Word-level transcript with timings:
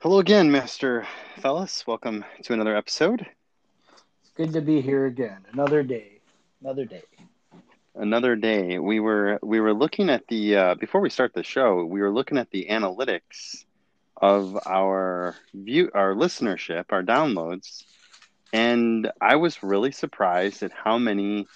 Hello 0.00 0.18
again, 0.18 0.50
Master 0.50 1.06
Fellas. 1.36 1.86
Welcome 1.86 2.24
to 2.42 2.52
another 2.52 2.76
episode. 2.76 3.26
Good 4.34 4.54
to 4.54 4.62
be 4.62 4.80
here 4.80 5.04
again. 5.06 5.44
Another 5.52 5.82
day. 5.82 6.20
Another 6.62 6.86
day. 6.86 7.02
Another 7.94 8.34
day. 8.34 8.78
We 8.78 8.98
were 8.98 9.38
we 9.42 9.60
were 9.60 9.74
looking 9.74 10.08
at 10.08 10.26
the 10.28 10.56
uh, 10.56 10.74
before 10.76 11.02
we 11.02 11.10
start 11.10 11.34
the 11.34 11.42
show. 11.42 11.84
We 11.84 12.00
were 12.00 12.10
looking 12.10 12.38
at 12.38 12.50
the 12.50 12.68
analytics 12.70 13.66
of 14.16 14.58
our 14.66 15.34
view, 15.52 15.90
our 15.92 16.14
listenership, 16.14 16.86
our 16.90 17.02
downloads, 17.02 17.84
and 18.54 19.10
I 19.20 19.36
was 19.36 19.62
really 19.62 19.92
surprised 19.92 20.62
at 20.62 20.72
how 20.72 20.96
many 20.96 21.46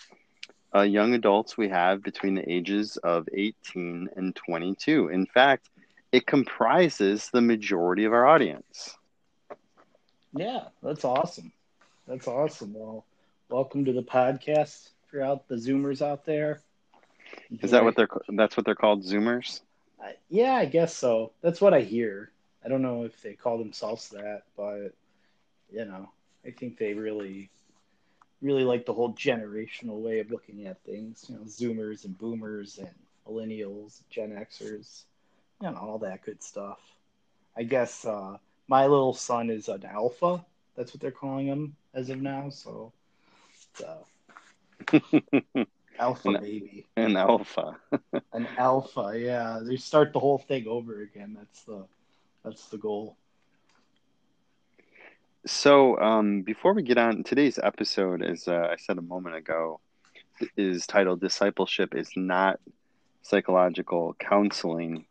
uh, 0.75 0.83
young 0.83 1.15
adults 1.15 1.57
we 1.57 1.71
have 1.71 2.03
between 2.03 2.35
the 2.35 2.51
ages 2.51 2.99
of 2.99 3.27
18 3.33 4.11
and 4.17 4.37
22. 4.37 5.09
In 5.09 5.25
fact, 5.25 5.71
it 6.13 6.27
comprises 6.27 7.31
the 7.33 7.41
majority 7.41 8.05
of 8.05 8.13
our 8.13 8.27
audience. 8.27 8.95
Yeah, 10.35 10.65
that's 10.83 11.05
awesome. 11.05 11.53
That's 12.07 12.29
awesome. 12.29 12.75
Well, 12.75 13.05
welcome 13.49 13.85
to 13.85 13.93
the 13.93 14.03
podcast 14.03 14.91
for 15.07 15.23
out 15.23 15.49
the 15.49 15.57
Zoomers 15.57 16.03
out 16.03 16.25
there. 16.25 16.61
Is 17.61 17.73
that 17.73 17.85
what 17.85 17.97
they're 17.97 18.09
that's 18.29 18.57
what 18.57 18.65
they're 18.65 18.75
called 18.75 19.05
Zoomers? 19.05 19.61
Uh, 20.03 20.11
yeah, 20.29 20.55
I 20.55 20.67
guess 20.67 20.97
so. 20.97 21.33
That's 21.43 21.61
what 21.61 21.75
I 21.75 21.81
hear. 21.81 22.31
I 22.65 22.69
don't 22.69 22.83
know 22.83 23.05
if 23.05 23.21
they 23.23 23.35
call 23.35 23.59
themselves 23.59 24.11
that, 24.11 24.43
but 24.57 24.93
you 25.71 25.85
know, 25.85 26.11
I 26.47 26.51
think 26.51 26.79
they 26.79 26.95
really 26.95 27.51
really 28.43 28.65
like 28.65 28.87
the 28.87 28.93
whole 28.93 29.13
generational 29.15 30.01
way 30.01 30.21
of 30.21 30.31
looking 30.31 30.67
at 30.67 30.83
things, 30.85 31.25
you 31.29 31.37
know, 31.37 31.43
Zoomers 31.43 32.05
and 32.05 32.17
boomers 32.17 32.79
and 32.79 32.91
millennials, 33.27 34.01
Gen 34.11 34.31
Xers 34.31 35.05
you 35.61 35.71
know, 35.71 35.77
all 35.77 35.99
that 35.99 36.25
good 36.25 36.43
stuff. 36.43 36.79
I 37.57 37.63
guess 37.63 38.05
uh, 38.05 38.37
my 38.69 38.87
little 38.87 39.15
son 39.15 39.51
is 39.51 39.69
an 39.69 39.85
alpha. 39.85 40.45
That's 40.77 40.93
what 40.93 41.01
they're 41.01 41.11
calling 41.11 41.47
him 41.47 41.77
as 41.97 42.11
of 42.11 42.21
now. 42.21 42.51
So, 42.51 42.93
uh, 43.85 44.05
alpha 45.99 46.29
an, 46.29 46.41
baby. 46.41 46.87
An 46.97 47.17
alpha. 47.17 47.77
an 48.33 48.47
alpha. 48.57 49.15
Yeah, 49.17 49.61
they 49.63 49.77
start 49.77 50.13
the 50.13 50.21
whole 50.21 50.39
thing 50.39 50.69
over 50.69 51.03
again. 51.03 51.35
That's 51.37 51.63
the 51.65 51.85
that's 52.45 52.67
the 52.67 52.79
goal. 52.79 53.17
So, 55.47 55.99
um, 55.99 56.43
before 56.43 56.75
we 56.75 56.83
get 56.83 56.99
on 56.99 57.25
today's 57.25 57.59
episode, 57.61 58.23
as 58.23 58.47
uh, 58.47 58.69
I 58.71 58.77
said 58.77 58.99
a 58.99 59.03
moment 59.03 59.37
ago, 59.37 59.81
is 60.57 60.87
titled 60.87 61.21
"Discipleship 61.21 61.95
is 61.95 62.11
not 62.15 62.61
psychological 63.23 64.15
counseling." 64.21 65.07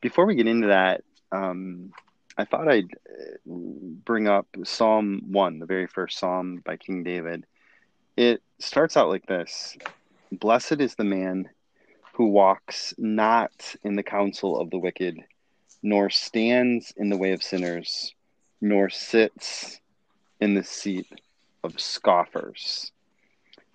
before 0.00 0.26
we 0.26 0.34
get 0.34 0.46
into 0.46 0.68
that, 0.68 1.02
um, 1.32 1.92
I 2.38 2.44
thought 2.44 2.68
I'd 2.68 2.92
uh, 3.08 3.36
bring 3.46 4.28
up 4.28 4.46
Psalm 4.64 5.22
1, 5.30 5.58
the 5.58 5.66
very 5.66 5.86
first 5.86 6.18
psalm 6.18 6.62
by 6.64 6.76
King 6.76 7.02
David. 7.02 7.46
It 8.16 8.42
starts 8.58 8.96
out 8.96 9.08
like 9.08 9.26
this 9.26 9.76
Blessed 10.30 10.80
is 10.80 10.94
the 10.94 11.04
man 11.04 11.48
who 12.14 12.28
walks 12.28 12.94
not 12.98 13.74
in 13.82 13.96
the 13.96 14.02
counsel 14.02 14.58
of 14.58 14.70
the 14.70 14.78
wicked, 14.78 15.18
nor 15.82 16.10
stands 16.10 16.92
in 16.96 17.08
the 17.08 17.16
way 17.16 17.32
of 17.32 17.42
sinners, 17.42 18.14
nor 18.60 18.90
sits 18.90 19.80
in 20.40 20.54
the 20.54 20.64
seat 20.64 21.06
of 21.64 21.80
scoffers. 21.80 22.92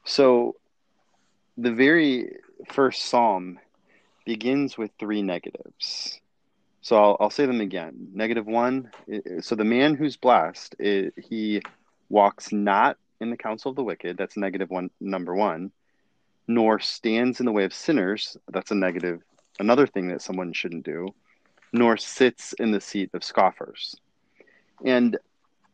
So, 0.03 0.55
the 1.57 1.71
very 1.71 2.37
first 2.69 3.03
psalm 3.03 3.59
begins 4.25 4.77
with 4.77 4.91
three 4.99 5.21
negatives. 5.21 6.20
So 6.81 6.95
I'll, 6.97 7.17
I'll 7.19 7.29
say 7.29 7.45
them 7.45 7.61
again. 7.61 8.09
Negative 8.13 8.45
one. 8.45 8.91
So 9.41 9.55
the 9.55 9.63
man 9.63 9.95
who's 9.95 10.17
blessed, 10.17 10.75
it, 10.79 11.13
he 11.17 11.61
walks 12.09 12.51
not 12.51 12.97
in 13.19 13.29
the 13.29 13.37
counsel 13.37 13.69
of 13.69 13.75
the 13.75 13.83
wicked. 13.83 14.17
That's 14.17 14.35
negative 14.35 14.69
one, 14.69 14.89
number 14.99 15.35
one. 15.35 15.71
Nor 16.47 16.79
stands 16.79 17.39
in 17.39 17.45
the 17.45 17.51
way 17.51 17.65
of 17.65 17.73
sinners. 17.73 18.35
That's 18.51 18.71
a 18.71 18.75
negative, 18.75 19.21
another 19.59 19.85
thing 19.85 20.07
that 20.09 20.23
someone 20.23 20.53
shouldn't 20.53 20.83
do. 20.83 21.09
Nor 21.71 21.97
sits 21.97 22.53
in 22.53 22.71
the 22.71 22.81
seat 22.81 23.11
of 23.13 23.23
scoffers. 23.23 23.95
And 24.83 25.17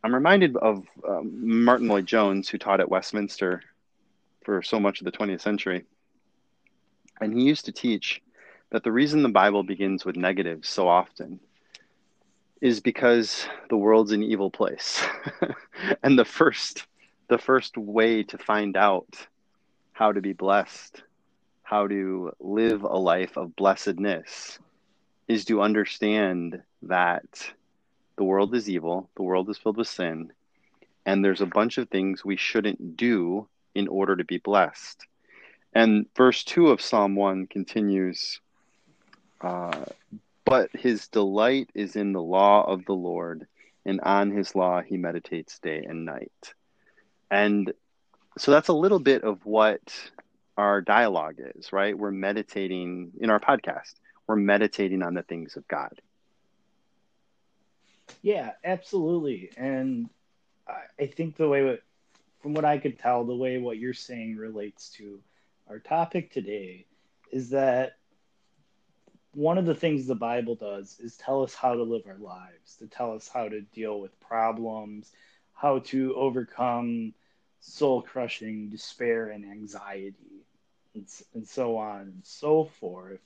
I'm 0.04 0.14
reminded 0.14 0.58
of 0.58 0.86
um, 1.08 1.64
Martyn 1.64 1.88
Lloyd-Jones, 1.88 2.50
who 2.50 2.58
taught 2.58 2.82
at 2.82 2.90
Westminster 2.90 3.62
for 4.44 4.62
so 4.62 4.80
much 4.80 5.00
of 5.00 5.06
the 5.06 5.12
20th 5.12 5.42
century. 5.42 5.86
And 7.22 7.34
he 7.34 7.46
used 7.46 7.66
to 7.66 7.72
teach 7.72 8.22
that 8.70 8.84
the 8.84 8.92
reason 8.92 9.24
the 9.24 9.30
Bible 9.30 9.64
begins 9.64 10.06
with 10.06 10.16
negatives 10.16 10.68
so 10.70 10.88
often 10.88 11.40
is 12.62 12.80
because 12.80 13.48
the 13.70 13.78
world's 13.78 14.12
an 14.12 14.24
evil 14.24 14.50
place. 14.50 15.06
and 16.04 16.18
the 16.18 16.26
first 16.26 16.86
the 17.30 17.38
first 17.38 17.78
way 17.78 18.24
to 18.24 18.38
find 18.38 18.78
out 18.78 19.28
how 19.92 20.14
to 20.14 20.22
be 20.22 20.32
blessed, 20.32 21.04
how 21.64 21.86
to 21.88 22.32
live 22.40 22.84
a 22.84 22.98
life 22.98 23.36
of 23.36 23.56
blessedness 23.58 24.60
is 25.28 25.44
to 25.44 25.62
understand 25.62 26.62
that 26.84 27.52
the 28.16 28.24
world 28.24 28.56
is 28.56 28.70
evil, 28.70 29.10
the 29.18 29.24
world 29.24 29.50
is 29.50 29.58
filled 29.58 29.76
with 29.76 29.90
sin, 29.90 30.32
and 31.06 31.24
there's 31.24 31.42
a 31.42 31.46
bunch 31.46 31.78
of 31.78 31.90
things 31.90 32.24
we 32.24 32.38
shouldn't 32.38 32.96
do 32.96 33.46
in 33.76 33.90
order 33.90 34.16
to 34.16 34.24
be 34.24 34.38
blessed. 34.38 35.06
And 35.74 36.06
verse 36.16 36.46
2 36.46 36.68
of 36.68 36.82
Psalm 36.82 37.16
1 37.16 37.48
continues 37.48 38.40
uh, 39.42 39.86
but 40.46 40.70
his 40.74 41.08
delight 41.08 41.70
is 41.74 41.96
in 41.96 42.14
the 42.14 42.22
law 42.22 42.64
of 42.64 42.86
the 42.86 42.94
Lord, 42.94 43.48
and 43.86 44.00
on 44.02 44.32
his 44.32 44.56
law 44.56 44.82
he 44.82 44.98
meditates 44.98 45.60
day 45.60 45.84
and 45.88 46.06
night. 46.06 46.54
And 47.30 47.74
so 48.38 48.52
that's 48.52 48.70
a 48.70 48.74
little 48.74 49.00
bit 49.00 49.24
of 49.24 49.46
what 49.46 49.82
our 50.58 50.82
dialogue 50.82 51.36
is, 51.56 51.72
right? 51.72 51.98
We're 51.98 52.12
meditating 52.12 53.12
in 53.20 53.30
our 53.30 53.40
podcast, 53.40 53.94
we're 54.26 54.36
meditating 54.36 55.04
on 55.04 55.14
the 55.14 55.24
things 55.24 55.56
of 55.56 55.68
God. 55.68 56.02
Yeah, 58.22 58.52
absolutely. 58.64 59.52
And 59.58 60.10
I 61.00 61.08
think 61.08 61.36
the 61.36 61.48
way, 61.48 61.80
from 62.42 62.54
what 62.54 62.66
I 62.66 62.78
could 62.78 63.00
tell, 63.00 63.24
the 63.24 63.36
way 63.36 63.58
what 63.58 63.78
you're 63.78 63.94
saying 63.94 64.38
relates 64.38 64.90
to 64.92 65.20
our 65.70 65.80
topic 65.80 66.32
today 66.32 66.86
is 67.32 67.50
that 67.50 67.98
one 69.38 69.60
of 69.60 69.68
the 69.68 69.76
things 69.76 70.08
the 70.08 70.16
Bible 70.16 70.56
does 70.56 70.98
is 71.00 71.16
tell 71.16 71.44
us 71.44 71.54
how 71.54 71.76
to 71.76 71.84
live 71.84 72.02
our 72.08 72.18
lives, 72.18 72.76
to 72.78 72.88
tell 72.88 73.14
us 73.14 73.30
how 73.32 73.48
to 73.48 73.62
deal 73.62 74.00
with 74.02 74.20
problems, 74.20 75.12
how 75.54 75.78
to 75.78 76.16
overcome 76.16 77.14
soul 77.60 78.02
crushing 78.02 78.70
despair 78.70 79.30
and 79.30 79.46
anxiety, 79.46 80.44
and, 80.96 81.06
and 81.36 81.48
so 81.48 81.78
on 81.78 82.02
and 82.02 82.22
so 82.24 82.66
forth. 82.80 83.20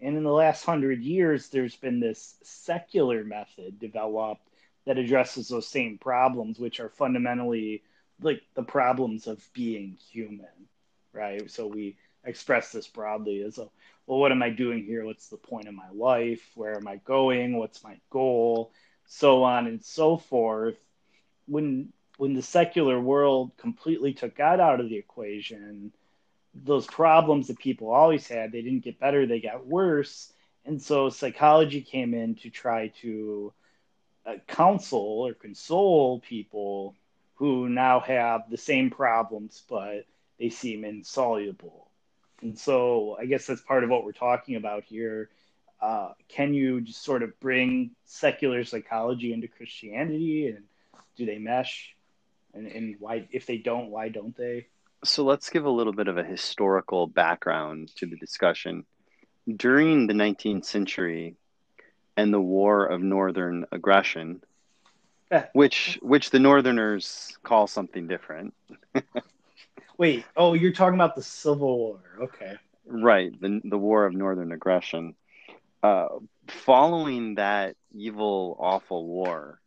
And 0.00 0.16
in 0.16 0.24
the 0.24 0.32
last 0.32 0.64
hundred 0.64 1.02
years, 1.02 1.50
there's 1.50 1.76
been 1.76 2.00
this 2.00 2.36
secular 2.42 3.22
method 3.22 3.78
developed 3.78 4.48
that 4.86 4.96
addresses 4.96 5.48
those 5.48 5.68
same 5.68 5.98
problems, 5.98 6.58
which 6.58 6.80
are 6.80 6.88
fundamentally 6.88 7.82
like 8.22 8.40
the 8.54 8.62
problems 8.62 9.26
of 9.26 9.46
being 9.52 9.98
human, 10.10 10.68
right? 11.12 11.50
So 11.50 11.66
we 11.66 11.96
express 12.24 12.72
this 12.72 12.86
broadly 12.86 13.42
as 13.42 13.58
a 13.58 13.68
well, 14.06 14.18
what 14.18 14.32
am 14.32 14.42
I 14.42 14.50
doing 14.50 14.84
here? 14.84 15.04
What's 15.04 15.28
the 15.28 15.38
point 15.38 15.66
of 15.66 15.74
my 15.74 15.88
life? 15.92 16.42
Where 16.54 16.76
am 16.76 16.86
I 16.86 16.96
going? 16.96 17.56
What's 17.56 17.82
my 17.82 17.96
goal? 18.10 18.70
So 19.06 19.44
on 19.44 19.66
and 19.66 19.82
so 19.82 20.16
forth. 20.18 20.76
When 21.46 21.92
when 22.16 22.34
the 22.34 22.42
secular 22.42 23.00
world 23.00 23.52
completely 23.56 24.12
took 24.12 24.36
God 24.36 24.60
out 24.60 24.80
of 24.80 24.88
the 24.88 24.96
equation, 24.96 25.92
those 26.54 26.86
problems 26.86 27.48
that 27.48 27.58
people 27.58 27.90
always 27.90 28.26
had, 28.28 28.52
they 28.52 28.62
didn't 28.62 28.84
get 28.84 29.00
better, 29.00 29.26
they 29.26 29.40
got 29.40 29.66
worse. 29.66 30.32
And 30.64 30.80
so 30.80 31.10
psychology 31.10 31.80
came 31.80 32.14
in 32.14 32.36
to 32.36 32.50
try 32.50 32.88
to 33.02 33.52
uh, 34.24 34.34
counsel 34.46 35.26
or 35.26 35.34
console 35.34 36.20
people 36.20 36.94
who 37.34 37.68
now 37.68 38.00
have 38.00 38.48
the 38.48 38.56
same 38.56 38.90
problems, 38.90 39.62
but 39.68 40.06
they 40.38 40.50
seem 40.50 40.84
insoluble. 40.84 41.88
And 42.44 42.58
so 42.58 43.16
I 43.18 43.24
guess 43.24 43.46
that's 43.46 43.62
part 43.62 43.84
of 43.84 43.90
what 43.90 44.04
we're 44.04 44.12
talking 44.12 44.56
about 44.56 44.84
here. 44.84 45.30
Uh, 45.80 46.12
can 46.28 46.52
you 46.52 46.82
just 46.82 47.02
sort 47.02 47.22
of 47.22 47.38
bring 47.40 47.92
secular 48.04 48.64
psychology 48.64 49.32
into 49.32 49.48
Christianity 49.48 50.48
and 50.48 50.64
do 51.16 51.24
they 51.24 51.38
mesh? 51.38 51.94
And, 52.52 52.66
and 52.66 52.96
why, 53.00 53.26
if 53.32 53.46
they 53.46 53.56
don't, 53.56 53.90
why 53.90 54.10
don't 54.10 54.36
they? 54.36 54.66
So 55.04 55.24
let's 55.24 55.48
give 55.48 55.64
a 55.64 55.70
little 55.70 55.94
bit 55.94 56.06
of 56.06 56.18
a 56.18 56.22
historical 56.22 57.06
background 57.06 57.90
to 57.96 58.06
the 58.06 58.16
discussion. 58.16 58.84
During 59.56 60.06
the 60.06 60.14
19th 60.14 60.66
century 60.66 61.36
and 62.14 62.32
the 62.32 62.40
War 62.40 62.84
of 62.84 63.02
Northern 63.02 63.64
Aggression, 63.72 64.42
which 65.52 65.98
which 66.02 66.30
the 66.30 66.38
Northerners 66.38 67.36
call 67.42 67.66
something 67.66 68.06
different. 68.06 68.54
Wait, 69.96 70.24
oh, 70.36 70.54
you're 70.54 70.72
talking 70.72 70.94
about 70.94 71.14
the 71.14 71.22
Civil 71.22 71.78
War. 71.78 72.00
Okay. 72.22 72.54
Right, 72.86 73.32
the 73.40 73.60
the 73.64 73.78
War 73.78 74.04
of 74.04 74.14
Northern 74.14 74.52
Aggression. 74.52 75.14
Uh, 75.82 76.08
following 76.48 77.36
that 77.36 77.76
evil, 77.94 78.56
awful 78.58 79.06
war, 79.06 79.60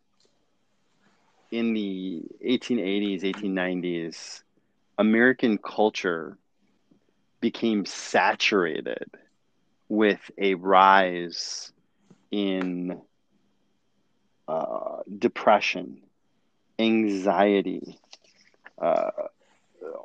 in 1.52 1.74
the 1.74 2.24
1880s, 2.46 3.24
1890s, 3.24 4.44
American 4.98 5.58
culture 5.58 6.38
became 7.40 7.86
saturated 7.86 9.10
with 9.90 10.20
a 10.38 10.56
rise 10.56 11.72
in 12.32 13.00
uh, 14.48 14.98
depression, 15.18 16.02
anxiety, 16.80 18.00
uh, 18.82 19.12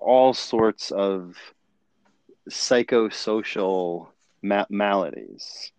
all 0.00 0.34
sorts 0.34 0.90
of 0.90 1.36
psychosocial 2.48 4.08
ma- 4.42 4.66
maladies. 4.68 5.72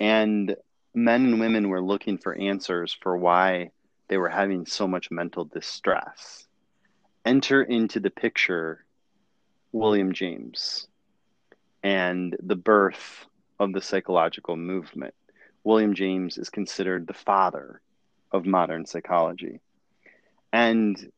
And 0.00 0.56
men 0.94 1.26
and 1.26 1.40
women 1.40 1.68
were 1.68 1.82
looking 1.82 2.18
for 2.18 2.34
answers 2.34 2.96
for 3.00 3.16
why 3.16 3.70
they 4.08 4.18
were 4.18 4.28
having 4.28 4.66
so 4.66 4.86
much 4.86 5.10
mental 5.10 5.44
distress. 5.44 6.46
Enter 7.24 7.62
into 7.62 8.00
the 8.00 8.10
picture 8.10 8.84
William 9.72 10.12
James 10.12 10.86
and 11.82 12.36
the 12.42 12.56
birth 12.56 13.26
of 13.58 13.72
the 13.72 13.80
psychological 13.80 14.56
movement. 14.56 15.14
William 15.64 15.94
James 15.94 16.38
is 16.38 16.50
considered 16.50 17.06
the 17.06 17.14
father 17.14 17.80
of 18.32 18.46
modern 18.46 18.86
psychology. 18.86 19.60
And 20.52 21.12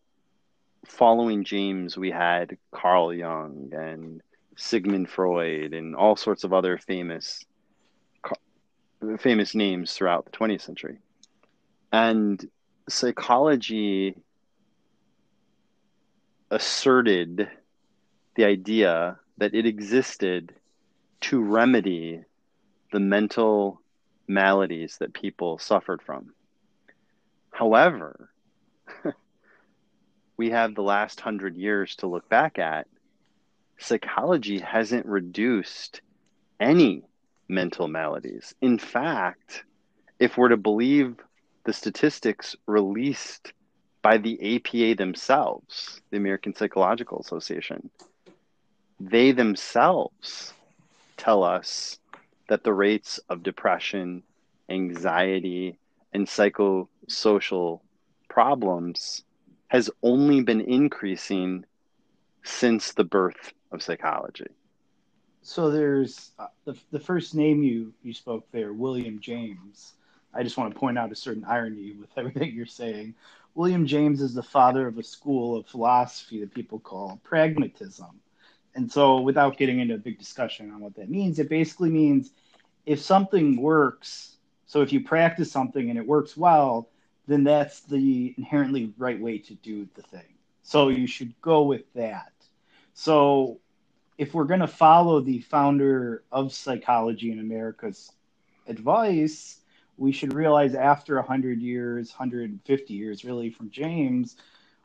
following 0.87 1.45
James, 1.45 1.97
we 1.97 2.11
had 2.11 2.57
Carl 2.73 3.13
Jung 3.13 3.71
and 3.73 4.23
Sigmund 4.57 5.09
Freud 5.09 5.73
and 5.73 5.95
all 5.95 6.17
sorts 6.17 6.45
of 6.45 6.53
other 6.53 6.79
famous 6.79 7.45
famous 9.21 9.55
names 9.55 9.93
throughout 9.93 10.25
the 10.25 10.31
20th 10.33 10.63
century. 10.63 10.99
And 11.93 12.45
psychology 12.89 14.17
asserted 16.51 17.49
the 18.35 18.45
idea 18.45 19.19
that 19.39 19.55
it 19.55 19.67
existed 19.67 20.53
to 21.21 21.41
remedy 21.41 22.25
the 22.93 23.01
mental 23.01 23.81
maladies 24.27 24.99
that 24.99 25.13
people 25.13 25.59
suffered 25.59 26.03
from. 26.03 26.33
However, 27.51 28.31
we 30.39 30.51
have 30.51 30.75
the 30.75 30.83
last 30.83 31.21
hundred 31.21 31.57
years 31.57 31.97
to 31.97 32.07
look 32.07 32.29
back 32.29 32.59
at. 32.59 32.87
Psychology 33.77 34.61
hasn't 34.61 35.05
reduced 35.05 36.01
any 36.59 37.03
mental 37.49 37.89
maladies. 37.89 38.55
In 38.63 38.79
fact, 38.79 39.65
if 40.19 40.37
we're 40.37 40.49
to 40.49 40.57
believe 40.57 41.17
the 41.65 41.73
statistics 41.73 42.57
released 42.67 43.53
by 44.01 44.17
the 44.17 44.57
APA 44.57 44.95
themselves, 44.95 46.01
the 46.11 46.17
American 46.17 46.55
Psychological 46.55 47.21
Association, 47.21 47.91
they 49.01 49.33
themselves 49.33 50.55
tell 51.17 51.43
us 51.43 51.99
that 52.49 52.65
the 52.65 52.73
rates 52.73 53.19
of 53.29 53.43
depression, 53.43 54.23
anxiety, 54.69 55.79
and 56.13 56.27
psychosocial 56.27 57.81
problems 58.29 59.25
has 59.69 59.91
only 60.03 60.43
been 60.43 60.61
increasing 60.61 61.65
since 62.43 62.93
the 62.93 63.05
birth 63.05 63.53
of 63.71 63.83
psychology. 63.83 64.47
So 65.43 65.71
there's 65.71 66.33
uh, 66.39 66.49
the, 66.65 66.77
the 66.91 67.01
first 67.01 67.35
name 67.35 67.63
you, 67.63 67.93
you 68.03 68.13
spoke 68.13 68.47
there, 68.53 68.73
William 68.73 69.21
James. 69.21 69.95
I 70.35 70.43
just 70.43 70.57
want 70.57 70.73
to 70.73 70.79
point 70.79 70.99
out 70.99 71.13
a 71.13 71.17
certain 71.17 71.45
irony 71.45 71.93
with 71.99 72.11
everything 72.17 72.55
you're 72.55 72.67
saying. 72.67 73.15
William 73.55 73.87
James 73.87 74.21
is 74.21 74.35
the 74.35 74.43
father 74.43 74.87
of 74.87 74.99
a 74.99 75.03
school 75.03 75.57
of 75.57 75.67
philosophy 75.67 76.41
that 76.41 76.55
people 76.55 76.79
call 76.79 77.21
pragmatism. 77.25 78.21
And 78.75 78.91
so, 78.91 79.21
without 79.21 79.57
getting 79.57 79.81
into 79.81 79.95
a 79.95 79.99
big 79.99 80.19
discussion 80.19 80.71
on 80.71 80.81
what 80.81 80.95
that 80.97 81.11
means, 81.11 81.39
it 81.39 81.49
basically 81.49 81.91
means 81.91 82.31
if 82.87 83.01
something 83.01 83.61
works, 83.61 84.37
so 84.67 84.83
if 84.83 84.93
you 84.93 85.03
practice 85.03 85.51
something 85.51 85.91
and 85.91 85.99
it 85.99 86.07
works 86.07 86.37
well, 86.37 86.89
then 87.29 87.45
that's 87.45 87.81
the 87.81 88.35
inherently 88.37 88.93
right 88.97 89.21
way 89.21 89.39
to 89.39 89.55
do 89.55 89.87
the 89.95 90.03
thing. 90.03 90.35
So 90.63 90.89
you 90.89 91.07
should 91.07 91.39
go 91.41 91.63
with 91.63 91.85
that. 91.95 92.33
So 92.95 93.61
if 94.17 94.35
we're 94.35 94.45
going 94.45 94.61
to 94.61 94.67
follow 94.67 95.21
the 95.21 95.41
founder 95.41 96.25
of 96.33 96.53
psychology 96.53 97.31
in 97.31 97.39
America's 97.39 98.11
advice, 98.67 99.61
we 99.99 100.11
should 100.11 100.33
realize 100.33 100.75
after 100.75 101.17
100 101.17 101.61
years, 101.61 102.11
150 102.11 102.95
years 102.95 103.25
really 103.25 103.51
from 103.51 103.71
James, 103.71 104.37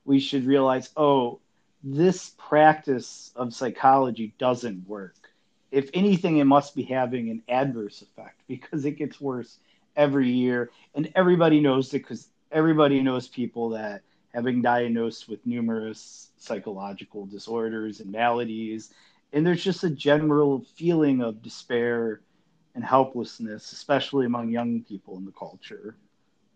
we 0.05 0.19
should 0.19 0.45
realize, 0.45 0.89
oh, 0.97 1.39
this 1.81 2.33
practice 2.37 3.31
of 3.35 3.53
psychology 3.53 4.33
doesn't 4.37 4.87
work. 4.87 5.15
If 5.71 5.89
anything, 5.93 6.37
it 6.37 6.45
must 6.45 6.75
be 6.75 6.83
having 6.83 7.29
an 7.29 7.41
adverse 7.47 8.01
effect 8.01 8.41
because 8.47 8.85
it 8.85 8.91
gets 8.91 9.19
worse 9.19 9.57
every 9.95 10.29
year. 10.29 10.69
And 10.93 11.11
everybody 11.15 11.59
knows 11.59 11.93
it 11.93 11.99
because 11.99 12.27
everybody 12.53 13.01
knows 13.01 13.27
people 13.27 13.69
that 13.69 14.03
have 14.33 14.43
been 14.43 14.61
diagnosed 14.61 15.27
with 15.27 15.45
numerous 15.45 16.29
psychological 16.37 17.25
disorders 17.25 17.99
and 17.99 18.11
maladies. 18.11 18.93
And 19.33 19.45
there's 19.45 19.63
just 19.63 19.83
a 19.83 19.89
general 19.89 20.63
feeling 20.75 21.21
of 21.21 21.41
despair 21.41 22.21
and 22.75 22.83
helplessness, 22.83 23.71
especially 23.71 24.25
among 24.25 24.49
young 24.49 24.83
people 24.83 25.17
in 25.17 25.25
the 25.25 25.31
culture. 25.31 25.95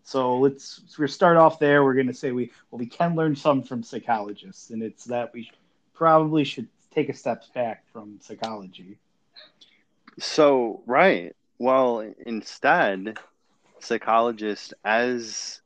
So 0.02 0.38
let's 0.38 0.96
we 0.98 1.06
start 1.06 1.36
off 1.36 1.58
there. 1.58 1.84
We're 1.84 1.94
going 1.94 2.06
to 2.06 2.14
say 2.14 2.32
we 2.32 2.50
well 2.70 2.78
we 2.78 2.86
can 2.86 3.14
learn 3.14 3.36
some 3.36 3.62
from 3.62 3.82
psychologists, 3.82 4.70
and 4.70 4.82
it's 4.82 5.04
that 5.04 5.32
we 5.34 5.50
probably 5.92 6.44
should 6.44 6.68
take 6.90 7.08
a 7.10 7.14
step 7.14 7.44
back 7.52 7.84
from 7.92 8.18
psychology. 8.22 8.98
So 10.18 10.82
right, 10.86 11.36
well 11.58 12.10
instead, 12.24 13.18
psychologists 13.80 14.72
as 14.82 15.60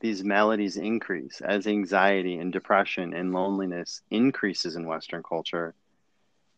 these 0.00 0.22
maladies 0.22 0.76
increase, 0.76 1.40
as 1.40 1.66
anxiety 1.66 2.36
and 2.38 2.52
depression 2.52 3.14
and 3.14 3.32
loneliness 3.32 4.02
increases 4.10 4.76
in 4.76 4.86
Western 4.86 5.22
culture, 5.22 5.74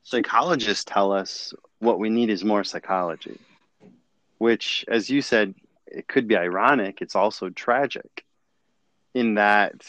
psychologists 0.02 0.84
tell 0.84 1.12
us 1.12 1.54
what 1.78 1.98
we 1.98 2.10
need 2.10 2.30
is 2.30 2.44
more 2.44 2.64
psychology, 2.64 3.38
which, 4.38 4.84
as 4.88 5.08
you 5.08 5.22
said, 5.22 5.54
it 5.86 6.08
could 6.08 6.28
be 6.28 6.36
ironic, 6.36 7.00
it's 7.00 7.16
also 7.16 7.48
tragic 7.50 8.24
in 9.14 9.34
that 9.34 9.84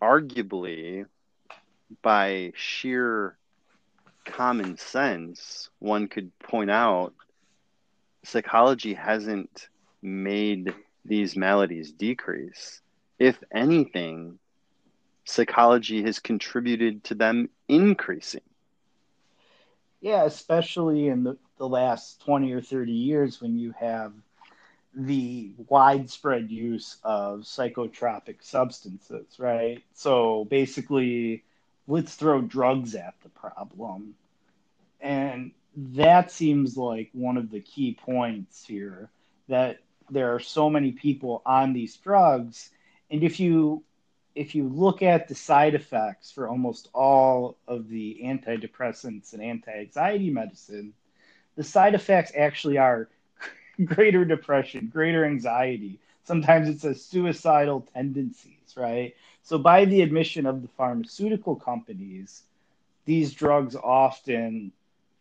arguably 0.00 1.06
by 2.02 2.52
sheer 2.54 3.36
common 4.24 4.76
sense, 4.76 5.70
one 5.78 6.08
could 6.08 6.36
point 6.38 6.70
out 6.70 7.14
psychology 8.24 8.92
hasn't 8.94 9.68
made 10.02 10.74
these 11.08 11.36
maladies 11.36 11.92
decrease. 11.92 12.80
If 13.18 13.42
anything, 13.54 14.38
psychology 15.24 16.02
has 16.04 16.18
contributed 16.20 17.04
to 17.04 17.14
them 17.14 17.50
increasing. 17.68 18.42
yeah, 20.00 20.24
especially 20.24 21.08
in 21.08 21.24
the, 21.24 21.36
the 21.58 21.68
last 21.68 22.22
20 22.22 22.52
or 22.52 22.62
30 22.62 22.92
years 22.92 23.40
when 23.40 23.58
you 23.58 23.72
have 23.78 24.12
the 24.94 25.52
widespread 25.68 26.50
use 26.50 26.98
of 27.04 27.40
psychotropic 27.40 28.36
substances, 28.42 29.26
right? 29.38 29.82
So 29.94 30.46
basically, 30.46 31.44
let's 31.88 32.14
throw 32.14 32.40
drugs 32.42 32.94
at 32.94 33.14
the 33.22 33.28
problem. 33.30 34.14
And 35.00 35.52
that 35.76 36.30
seems 36.30 36.76
like 36.76 37.10
one 37.12 37.36
of 37.36 37.50
the 37.50 37.60
key 37.60 37.98
points 38.00 38.64
here 38.66 39.10
that 39.48 39.78
there 40.10 40.34
are 40.34 40.40
so 40.40 40.70
many 40.70 40.92
people 40.92 41.42
on 41.44 41.72
these 41.72 41.96
drugs. 41.96 42.70
And 43.10 43.22
if 43.22 43.40
you 43.40 43.82
if 44.34 44.54
you 44.54 44.68
look 44.68 45.02
at 45.02 45.28
the 45.28 45.34
side 45.34 45.74
effects 45.74 46.30
for 46.30 46.46
almost 46.46 46.88
all 46.92 47.56
of 47.66 47.88
the 47.88 48.20
antidepressants 48.22 49.32
and 49.32 49.42
anti-anxiety 49.42 50.28
medicine 50.28 50.92
the 51.56 51.64
side 51.64 51.94
effects 51.94 52.32
actually 52.36 52.76
are 52.76 53.08
greater 53.84 54.24
depression 54.24 54.90
greater 54.92 55.24
anxiety. 55.24 55.98
Sometimes 56.24 56.68
it 56.68 56.80
says 56.80 57.04
suicidal 57.04 57.86
tendencies 57.94 58.74
right? 58.76 59.14
So 59.42 59.58
by 59.58 59.84
the 59.86 60.02
admission 60.02 60.46
of 60.46 60.62
the 60.62 60.68
pharmaceutical 60.68 61.56
companies 61.56 62.42
these 63.06 63.32
drugs 63.32 63.76
often 63.76 64.72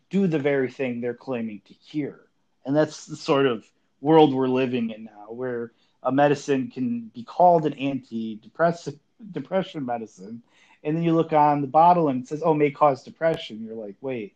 do 0.09 0.27
the 0.27 0.39
very 0.39 0.69
thing 0.69 0.99
they're 0.99 1.13
claiming 1.13 1.61
to 1.67 1.73
cure. 1.73 2.19
And 2.65 2.75
that's 2.75 3.05
the 3.05 3.15
sort 3.15 3.45
of 3.45 3.63
world 4.01 4.33
we're 4.33 4.47
living 4.47 4.89
in 4.89 5.05
now 5.05 5.27
where 5.29 5.71
a 6.03 6.11
medicine 6.11 6.69
can 6.69 7.11
be 7.13 7.23
called 7.23 7.65
an 7.65 7.73
antidepressant 7.73 8.99
depression 9.31 9.85
medicine 9.85 10.41
and 10.83 10.95
then 10.95 11.03
you 11.03 11.15
look 11.15 11.33
on 11.33 11.61
the 11.61 11.67
bottle 11.67 12.09
and 12.09 12.23
it 12.23 12.27
says 12.27 12.41
oh 12.45 12.53
may 12.53 12.71
cause 12.71 13.03
depression. 13.03 13.63
You're 13.63 13.75
like 13.75 13.95
wait 14.01 14.35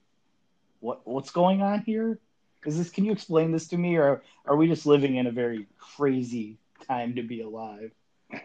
what 0.80 1.06
what's 1.06 1.32
going 1.32 1.62
on 1.62 1.82
here? 1.82 2.20
Is 2.66 2.78
this 2.78 2.90
can 2.90 3.06
you 3.06 3.12
explain 3.12 3.52
this 3.52 3.68
to 3.70 3.78
me 3.78 3.98
or 3.98 4.22
are 4.46 4.56
we 4.56 4.68
just 4.68 4.86
living 4.86 5.16
in 5.16 5.28
a 5.28 5.32
very 5.32 5.68
crazy 5.78 6.58
time 6.88 7.16
to 7.16 7.24
be 7.24 7.42
alive? 7.42 7.92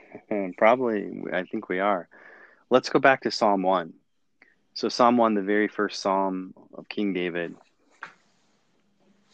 Probably 0.56 1.22
i 1.32 1.42
think 1.44 1.68
we 1.68 1.80
are. 1.80 2.08
Let's 2.70 2.88
go 2.88 2.98
back 2.98 3.22
to 3.22 3.30
psalm 3.30 3.62
1 3.62 3.92
so 4.74 4.88
psalm 4.88 5.16
1 5.16 5.34
the 5.34 5.42
very 5.42 5.68
first 5.68 6.00
psalm 6.00 6.54
of 6.74 6.88
king 6.88 7.12
david. 7.12 7.54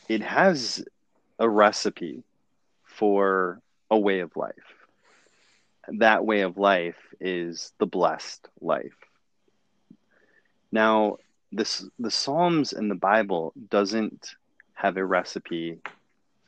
It 0.09 0.23
has 0.23 0.85
a 1.41 1.49
recipe 1.49 2.23
for 2.85 3.61
a 3.91 3.99
way 3.99 4.21
of 4.21 4.37
life. 4.37 4.87
That 5.89 6.25
way 6.25 6.43
of 6.43 6.59
life 6.59 6.99
is 7.19 7.73
the 7.79 7.87
blessed 7.87 8.47
life. 8.61 8.95
Now, 10.71 11.17
this 11.51 11.85
the 11.99 12.11
Psalms 12.11 12.73
in 12.73 12.89
the 12.89 12.95
Bible 12.95 13.53
doesn't 13.71 14.37
have 14.75 14.97
a 14.97 15.05
recipe 15.05 15.81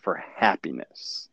for 0.01 0.23
happiness. 0.37 1.29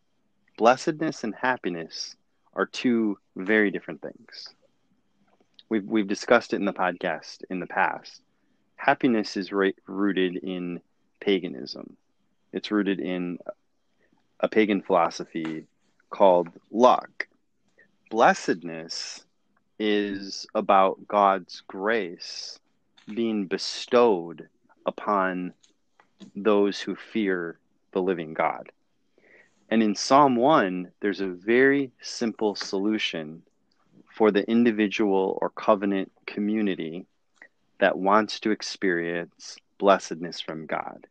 Blessedness 0.57 1.23
and 1.23 1.35
happiness 1.35 2.15
are 2.53 2.65
two 2.65 3.19
very 3.35 3.69
different 3.69 4.01
things. 4.01 4.55
We've 5.67 5.85
we've 5.85 6.07
discussed 6.07 6.53
it 6.53 6.57
in 6.57 6.65
the 6.65 6.73
podcast 6.73 7.43
in 7.49 7.59
the 7.59 7.67
past. 7.67 8.21
Happiness 8.77 9.35
is 9.35 9.51
rooted 9.51 10.37
in 10.37 10.81
paganism. 11.19 11.97
It's 12.51 12.71
rooted 12.71 12.99
in 12.99 13.39
a 14.39 14.47
pagan 14.47 14.81
philosophy 14.81 15.65
called 16.09 16.49
luck. 16.71 17.27
Blessedness 18.09 19.23
is 19.77 20.47
about 20.55 21.07
God's 21.07 21.61
grace 21.67 22.59
being 23.13 23.45
bestowed 23.45 24.49
upon 24.85 25.53
those 26.35 26.79
who 26.79 26.95
fear 26.95 27.59
the 27.91 28.01
living 28.01 28.33
God. 28.33 28.71
And 29.69 29.83
in 29.83 29.95
Psalm 29.95 30.35
1, 30.35 30.91
there's 30.99 31.21
a 31.21 31.27
very 31.27 31.91
simple 32.01 32.55
solution 32.55 33.43
for 34.11 34.31
the 34.31 34.49
individual 34.49 35.37
or 35.41 35.51
covenant 35.51 36.11
community 36.25 37.05
that 37.79 37.97
wants 37.97 38.39
to 38.41 38.51
experience 38.51 39.57
blessedness 39.77 40.41
from 40.41 40.65
God. 40.65 41.07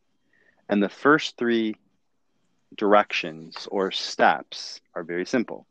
And 0.68 0.82
the 0.82 0.88
first 0.88 1.36
three 1.36 1.76
directions 2.76 3.66
or 3.70 3.90
steps 3.90 4.80
are 4.94 5.02
very 5.02 5.24
simple. 5.24 5.66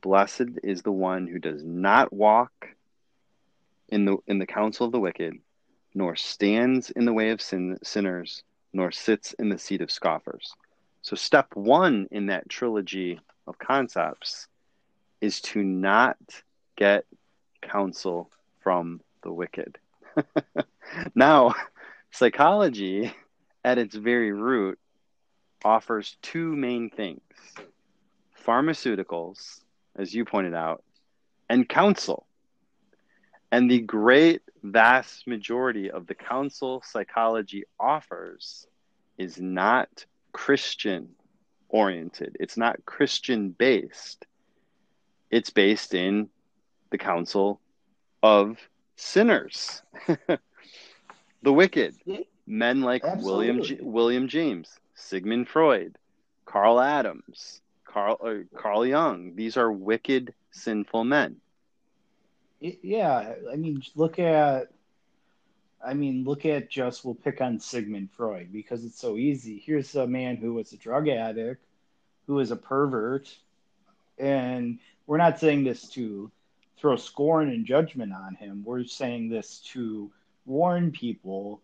Blessed 0.00 0.58
is 0.62 0.82
the 0.82 0.92
one 0.92 1.26
who 1.26 1.38
does 1.38 1.62
not 1.62 2.12
walk 2.12 2.68
in 3.88 4.04
the 4.04 4.16
in 4.26 4.38
the 4.38 4.46
counsel 4.46 4.86
of 4.86 4.92
the 4.92 5.00
wicked, 5.00 5.38
nor 5.94 6.16
stands 6.16 6.90
in 6.90 7.04
the 7.04 7.12
way 7.12 7.30
of 7.30 7.40
sin, 7.40 7.78
sinners, 7.82 8.42
nor 8.72 8.90
sits 8.90 9.34
in 9.34 9.48
the 9.48 9.58
seat 9.58 9.80
of 9.80 9.90
scoffers. 9.90 10.54
So 11.02 11.16
step 11.16 11.48
1 11.54 12.08
in 12.10 12.26
that 12.26 12.48
trilogy 12.48 13.20
of 13.46 13.58
concepts 13.58 14.48
is 15.20 15.40
to 15.42 15.62
not 15.62 16.16
get 16.76 17.04
counsel 17.62 18.30
from 18.60 19.00
the 19.22 19.32
wicked. 19.32 19.78
now, 21.14 21.54
psychology 22.10 23.12
at 23.64 23.78
its 23.78 23.94
very 23.94 24.32
root 24.32 24.78
offers 25.64 26.16
two 26.22 26.54
main 26.54 26.90
things 26.90 27.20
pharmaceuticals, 28.46 29.60
as 29.96 30.14
you 30.14 30.24
pointed 30.24 30.54
out, 30.54 30.84
and 31.48 31.66
counsel. 31.66 32.26
And 33.50 33.70
the 33.70 33.80
great 33.80 34.42
vast 34.62 35.26
majority 35.26 35.90
of 35.90 36.06
the 36.06 36.14
counsel 36.14 36.82
psychology 36.84 37.64
offers 37.80 38.66
is 39.16 39.40
not 39.40 40.04
Christian 40.32 41.08
oriented, 41.68 42.36
it's 42.38 42.56
not 42.56 42.84
Christian 42.84 43.50
based. 43.50 44.26
It's 45.30 45.50
based 45.50 45.94
in 45.94 46.28
the 46.90 46.98
counsel 46.98 47.60
of 48.22 48.58
sinners, 48.94 49.82
the 51.42 51.52
wicked, 51.52 51.96
hmm? 52.04 52.22
Men 52.46 52.82
like 52.82 53.02
William 53.22 53.62
G- 53.62 53.78
William 53.80 54.28
James, 54.28 54.68
Sigmund 54.94 55.48
Freud, 55.48 55.96
Carl 56.44 56.80
Adams, 56.80 57.60
Carl 57.84 58.18
uh, 58.22 58.58
Carl 58.58 58.86
Jung. 58.86 59.34
These 59.34 59.56
are 59.56 59.70
wicked, 59.70 60.34
sinful 60.50 61.04
men. 61.04 61.36
Yeah, 62.60 63.34
I 63.52 63.56
mean, 63.56 63.82
look 63.94 64.18
at. 64.18 64.68
I 65.84 65.92
mean, 65.92 66.24
look 66.24 66.46
at 66.46 66.70
just 66.70 67.04
we'll 67.04 67.14
pick 67.14 67.42
on 67.42 67.60
Sigmund 67.60 68.10
Freud 68.12 68.50
because 68.50 68.84
it's 68.86 68.98
so 68.98 69.18
easy. 69.18 69.62
Here's 69.64 69.94
a 69.94 70.06
man 70.06 70.36
who 70.36 70.54
was 70.54 70.72
a 70.72 70.78
drug 70.78 71.08
addict, 71.08 71.62
who 72.26 72.34
was 72.34 72.50
a 72.50 72.56
pervert, 72.56 73.36
and 74.18 74.78
we're 75.06 75.18
not 75.18 75.38
saying 75.38 75.64
this 75.64 75.88
to 75.90 76.30
throw 76.78 76.96
scorn 76.96 77.50
and 77.50 77.66
judgment 77.66 78.12
on 78.14 78.34
him. 78.34 78.62
We're 78.64 78.84
saying 78.84 79.28
this 79.28 79.58
to 79.72 80.10
warn 80.46 80.90
people 80.90 81.60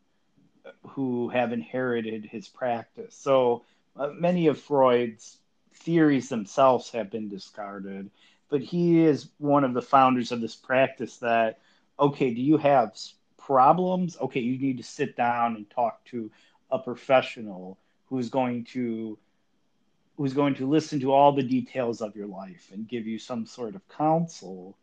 who 0.89 1.29
have 1.29 1.53
inherited 1.53 2.25
his 2.25 2.49
practice. 2.49 3.15
So 3.15 3.65
uh, 3.97 4.09
many 4.09 4.47
of 4.47 4.61
Freud's 4.61 5.39
theories 5.75 6.29
themselves 6.29 6.91
have 6.91 7.11
been 7.11 7.29
discarded, 7.29 8.11
but 8.49 8.61
he 8.61 9.01
is 9.01 9.29
one 9.39 9.65
of 9.65 9.75
the 9.75 9.83
founders 9.83 10.33
of 10.33 10.41
this 10.41 10.57
practice 10.57 11.19
that, 11.19 11.61
okay, 11.99 12.33
do 12.35 12.41
you 12.41 12.57
have 12.57 12.97
problems? 13.39 14.17
Okay, 14.21 14.41
you 14.41 14.59
need 14.59 14.79
to 14.79 14.83
sit 14.83 15.17
down 15.17 15.57
and 15.57 15.69
talk 15.71 16.05
to 16.07 16.31
a 16.71 16.79
professional 16.79 17.79
who's 18.07 18.29
going 18.29 18.65
to 18.65 19.19
who's 20.17 20.35
going 20.35 20.55
to 20.55 20.69
listen 20.69 21.01
to 21.01 21.13
all 21.13 21.33
the 21.33 21.43
details 21.43 22.03
of 22.03 22.15
your 22.15 22.27
life 22.27 22.69
and 22.73 22.87
give 22.87 23.07
you 23.07 23.19
some 23.19 23.47
sort 23.47 23.75
of 23.75 23.89
counsel. 23.89 24.77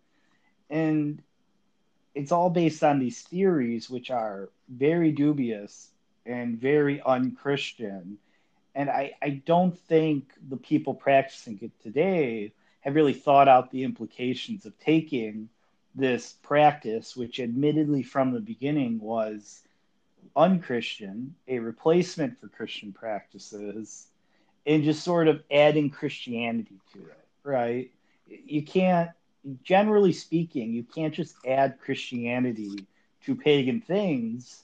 And 0.70 1.22
it's 2.18 2.32
all 2.32 2.50
based 2.50 2.84
on 2.84 3.00
these 3.00 3.22
theories, 3.22 3.90
which 3.90 4.10
are 4.10 4.50
very 4.68 5.12
dubious 5.12 5.90
and 6.26 6.60
very 6.60 7.00
unchristian. 7.06 8.18
And 8.74 8.90
I, 8.90 9.14
I 9.22 9.30
don't 9.46 9.78
think 9.78 10.32
the 10.50 10.58
people 10.58 10.96
practicing 10.96 11.60
it 11.62 11.72
today 11.82 12.54
have 12.82 12.96
really 12.96 13.14
thought 13.14 13.48
out 13.48 13.70
the 13.70 13.84
implications 13.84 14.66
of 14.66 14.78
taking 14.80 15.50
this 15.94 16.34
practice, 16.42 17.16
which 17.16 17.40
admittedly 17.40 18.02
from 18.02 18.32
the 18.32 18.40
beginning 18.40 19.00
was 19.00 19.62
unchristian, 20.36 21.36
a 21.48 21.60
replacement 21.60 22.40
for 22.40 22.48
Christian 22.48 22.94
practices, 22.94 24.08
and 24.66 24.84
just 24.84 25.04
sort 25.04 25.28
of 25.28 25.44
adding 25.52 25.92
Christianity 25.92 26.80
to 26.94 27.00
it, 27.00 27.28
right? 27.44 27.92
You 28.28 28.64
can't 28.64 29.12
generally 29.64 30.14
speaking, 30.14 30.74
you 30.74 30.84
can't 30.84 31.14
just 31.14 31.36
add 31.46 31.80
Christianity 31.80 32.88
to 33.26 33.36
pagan 33.36 33.82
things 33.82 34.64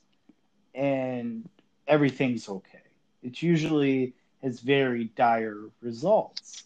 and 0.76 1.48
everything's 1.88 2.50
okay. 2.50 2.80
It 3.22 3.42
usually 3.42 4.14
has 4.42 4.60
very 4.60 5.06
dire 5.16 5.70
results. 5.82 6.64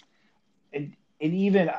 And, 0.74 0.96
and 1.22 1.34
even 1.34 1.70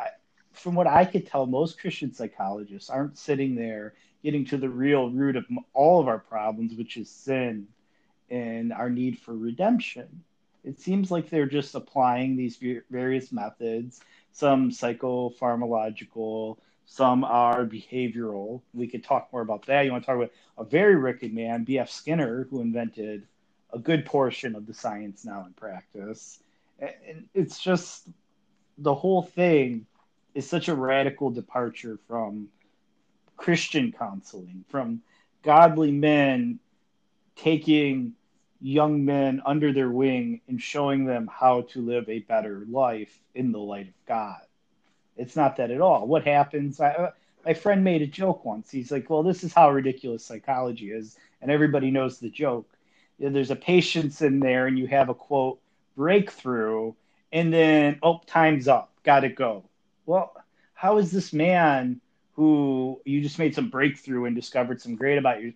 from 0.53 0.75
what 0.75 0.87
I 0.87 1.05
could 1.05 1.27
tell, 1.27 1.47
most 1.47 1.81
Christian 1.81 2.13
psychologists 2.13 2.91
aren't 2.91 3.19
sitting 3.19 3.55
there 3.55 3.95
getting 4.23 4.45
to 4.47 4.57
the 4.57 4.69
real 4.69 5.11
root 5.11 5.37
of 5.37 5.47
all 5.75 6.01
of 6.01 6.09
our 6.09 6.19
problems, 6.19 6.75
which 6.75 6.97
is 6.97 7.09
sin 7.09 7.67
and 8.31 8.73
our 8.73 8.91
need 8.91 9.19
for 9.19 9.35
redemption. 9.35 10.25
It 10.65 10.81
seems 10.81 11.11
like 11.11 11.31
they're 11.31 11.47
just 11.47 11.75
applying 11.75 12.37
these 12.37 12.59
various 12.91 13.33
methods, 13.33 14.01
some 14.39 14.71
psychopharmacological, 14.71 16.59
some 16.87 17.25
are 17.25 17.65
behavioral. 17.67 18.63
We 18.73 18.87
could 18.87 19.03
talk 19.03 19.29
more 19.33 19.43
about 19.43 19.67
that. 19.67 19.85
You 19.85 19.91
want 19.91 20.05
to 20.05 20.07
talk 20.07 20.17
about 20.17 20.31
a 20.57 20.65
very 20.65 21.01
wicked 21.01 21.35
man, 21.35 21.65
B.F. 21.65 21.91
Skinner, 21.91 22.47
who 22.49 22.61
invented 22.61 23.27
a 23.73 23.81
good 23.81 24.07
portion 24.07 24.55
of 24.55 24.65
the 24.67 24.75
science 24.75 25.25
now 25.25 25.45
in 25.45 25.55
practice. 25.55 26.39
And 26.79 27.29
it's 27.35 27.59
just 27.59 28.09
the 28.79 28.95
whole 28.95 29.23
thing 29.23 29.87
is 30.35 30.49
such 30.49 30.69
a 30.69 30.75
radical 30.75 31.31
departure 31.31 31.99
from 32.07 32.49
Christian 33.37 33.91
counseling, 33.91 34.65
from 34.69 35.03
godly 35.43 35.91
men 35.91 36.61
taking 37.35 38.13
young 38.61 39.05
men 39.05 39.41
under 39.47 39.73
their 39.73 39.91
wing 39.91 40.41
and 40.49 40.61
showing 40.61 41.05
them 41.05 41.29
how 41.33 41.63
to 41.63 41.81
live 41.81 42.09
a 42.09 42.21
better 42.21 42.65
life 42.69 43.21
in 43.35 43.53
the 43.53 43.59
light 43.59 43.89
of 43.89 44.07
God. 44.07 44.41
It's 45.17 45.37
not 45.37 45.57
that 45.57 45.71
at 45.71 45.81
all. 45.81 46.07
What 46.07 46.25
happens? 46.25 46.81
I, 46.81 46.91
uh, 46.91 47.11
my 47.45 47.55
friend 47.55 47.85
made 47.85 48.03
a 48.03 48.07
joke 48.07 48.45
once. 48.45 48.71
He's 48.71 48.91
like, 48.91 49.09
"Well, 49.09 49.23
this 49.23 49.45
is 49.45 49.53
how 49.53 49.71
ridiculous 49.71 50.25
psychology 50.25 50.91
is," 50.91 51.17
and 51.41 51.51
everybody 51.51 51.91
knows 51.91 52.19
the 52.19 52.31
joke. 52.31 52.69
There's 53.19 53.51
a 53.51 53.57
patience 53.57 54.23
in 54.23 54.41
there, 54.41 54.67
and 54.67 54.79
you 54.79 54.87
have 54.87 55.09
a 55.09 55.15
quote 55.15 55.61
breakthrough, 55.97 56.95
and 57.33 57.53
then 57.53 57.99
oh, 58.03 58.21
time's 58.27 58.69
up, 58.69 58.93
got 59.03 59.21
to 59.21 59.29
go. 59.29 59.65
Well, 60.07 60.33
how 60.75 60.99
is 60.99 61.11
this 61.11 61.33
man 61.33 62.01
who 62.35 63.01
you 63.05 63.21
just 63.21 63.39
made 63.39 63.55
some 63.55 63.71
breakthrough 63.71 64.27
and 64.27 64.37
discovered 64.37 64.81
some 64.81 64.95
great 64.95 65.19
about 65.19 65.43
your 65.43 65.53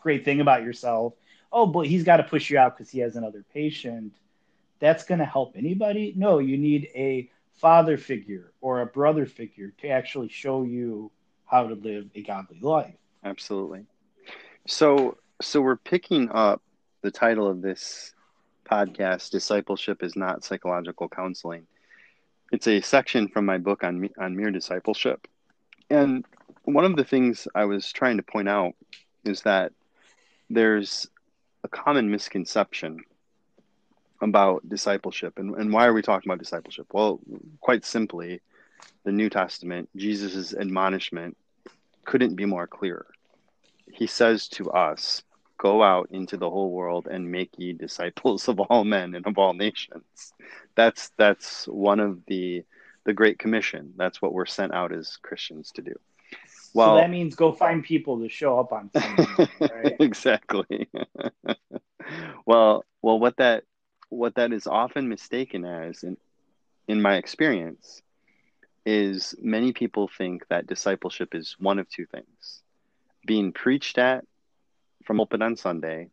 great 0.00 0.24
thing 0.24 0.40
about 0.40 0.62
yourself? 0.62 1.14
Oh, 1.52 1.66
but 1.66 1.86
he's 1.86 2.04
got 2.04 2.18
to 2.18 2.22
push 2.22 2.50
you 2.50 2.58
out 2.58 2.76
because 2.76 2.90
he 2.90 3.00
has 3.00 3.16
another 3.16 3.44
patient. 3.52 4.14
That's 4.78 5.04
going 5.04 5.18
to 5.18 5.24
help 5.24 5.54
anybody? 5.56 6.14
No, 6.16 6.38
you 6.38 6.56
need 6.56 6.88
a 6.94 7.30
father 7.60 7.98
figure 7.98 8.52
or 8.60 8.80
a 8.80 8.86
brother 8.86 9.26
figure 9.26 9.72
to 9.82 9.88
actually 9.88 10.28
show 10.28 10.62
you 10.62 11.10
how 11.44 11.66
to 11.66 11.74
live 11.74 12.08
a 12.14 12.22
godly 12.22 12.58
life. 12.60 12.94
Absolutely. 13.24 13.84
So 14.66 15.18
so 15.42 15.60
we're 15.60 15.76
picking 15.76 16.30
up 16.30 16.62
the 17.02 17.10
title 17.10 17.48
of 17.48 17.62
this 17.62 18.14
podcast 18.70 19.30
discipleship 19.30 20.02
is 20.02 20.16
not 20.16 20.44
psychological 20.44 21.08
counseling. 21.08 21.66
It's 22.52 22.66
a 22.66 22.80
section 22.80 23.28
from 23.28 23.46
my 23.46 23.58
book 23.58 23.84
on 23.84 24.08
on 24.18 24.36
mere 24.36 24.50
discipleship. 24.50 25.26
And 25.90 26.24
one 26.64 26.84
of 26.84 26.96
the 26.96 27.04
things 27.04 27.48
I 27.54 27.64
was 27.64 27.90
trying 27.92 28.16
to 28.18 28.22
point 28.22 28.48
out 28.48 28.74
is 29.24 29.42
that 29.42 29.72
there's 30.48 31.08
a 31.64 31.68
common 31.68 32.10
misconception 32.10 33.00
about 34.20 34.68
discipleship. 34.68 35.38
And, 35.38 35.54
and 35.54 35.72
why 35.72 35.86
are 35.86 35.92
we 35.92 36.02
talking 36.02 36.30
about 36.30 36.38
discipleship? 36.38 36.86
Well, 36.92 37.20
quite 37.60 37.84
simply, 37.84 38.40
the 39.04 39.12
New 39.12 39.30
Testament, 39.30 39.88
Jesus' 39.96 40.54
admonishment 40.54 41.36
couldn't 42.04 42.34
be 42.34 42.44
more 42.44 42.66
clear. 42.66 43.06
He 43.90 44.06
says 44.06 44.48
to 44.48 44.70
us, 44.70 45.22
Go 45.58 45.82
out 45.82 46.08
into 46.10 46.38
the 46.38 46.48
whole 46.48 46.70
world 46.70 47.06
and 47.06 47.30
make 47.30 47.50
ye 47.58 47.74
disciples 47.74 48.48
of 48.48 48.58
all 48.60 48.82
men 48.82 49.14
and 49.14 49.26
of 49.26 49.36
all 49.36 49.52
nations. 49.52 50.32
That's 50.74 51.10
that's 51.18 51.66
one 51.68 52.00
of 52.00 52.24
the 52.26 52.64
the 53.04 53.12
Great 53.12 53.38
Commission. 53.38 53.92
That's 53.96 54.22
what 54.22 54.32
we're 54.32 54.46
sent 54.46 54.72
out 54.72 54.90
as 54.90 55.18
Christians 55.18 55.70
to 55.72 55.82
do. 55.82 55.94
Well, 56.74 56.90
so 56.90 56.94
that 56.96 57.10
means 57.10 57.34
go 57.34 57.52
find 57.52 57.82
people 57.82 58.20
to 58.20 58.28
show 58.28 58.58
up 58.58 58.72
on 58.72 58.90
Sunday, 58.92 59.26
right? 59.60 59.96
exactly. 60.00 60.88
well, 62.46 62.84
well, 63.02 63.18
what 63.18 63.36
that 63.38 63.64
what 64.08 64.34
that 64.36 64.52
is 64.52 64.66
often 64.66 65.08
mistaken 65.08 65.64
as, 65.64 66.02
in, 66.02 66.16
in 66.88 67.00
my 67.00 67.16
experience, 67.16 68.02
is 68.84 69.34
many 69.40 69.72
people 69.72 70.08
think 70.18 70.46
that 70.48 70.66
discipleship 70.66 71.34
is 71.34 71.56
one 71.58 71.78
of 71.78 71.88
two 71.88 72.06
things 72.06 72.62
being 73.26 73.52
preached 73.52 73.98
at 73.98 74.24
from 75.04 75.20
open 75.20 75.42
on 75.42 75.56
Sunday 75.56 76.08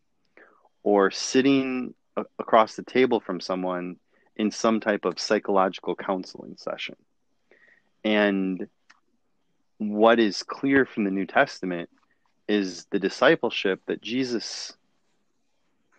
or 0.84 1.10
sitting 1.12 1.94
a- 2.16 2.26
across 2.40 2.76
the 2.76 2.84
table 2.84 3.20
from 3.20 3.40
someone 3.40 3.98
in 4.36 4.52
some 4.52 4.80
type 4.80 5.06
of 5.06 5.20
psychological 5.20 5.96
counseling 5.96 6.56
session. 6.58 6.96
And 8.04 8.68
what 9.78 10.20
is 10.20 10.44
clear 10.44 10.86
from 10.86 11.04
the 11.04 11.12
New 11.12 11.26
Testament 11.26 11.90
is 12.48 12.86
the 12.86 13.00
discipleship 13.00 13.82
that 13.86 14.02
Jesus 14.02 14.74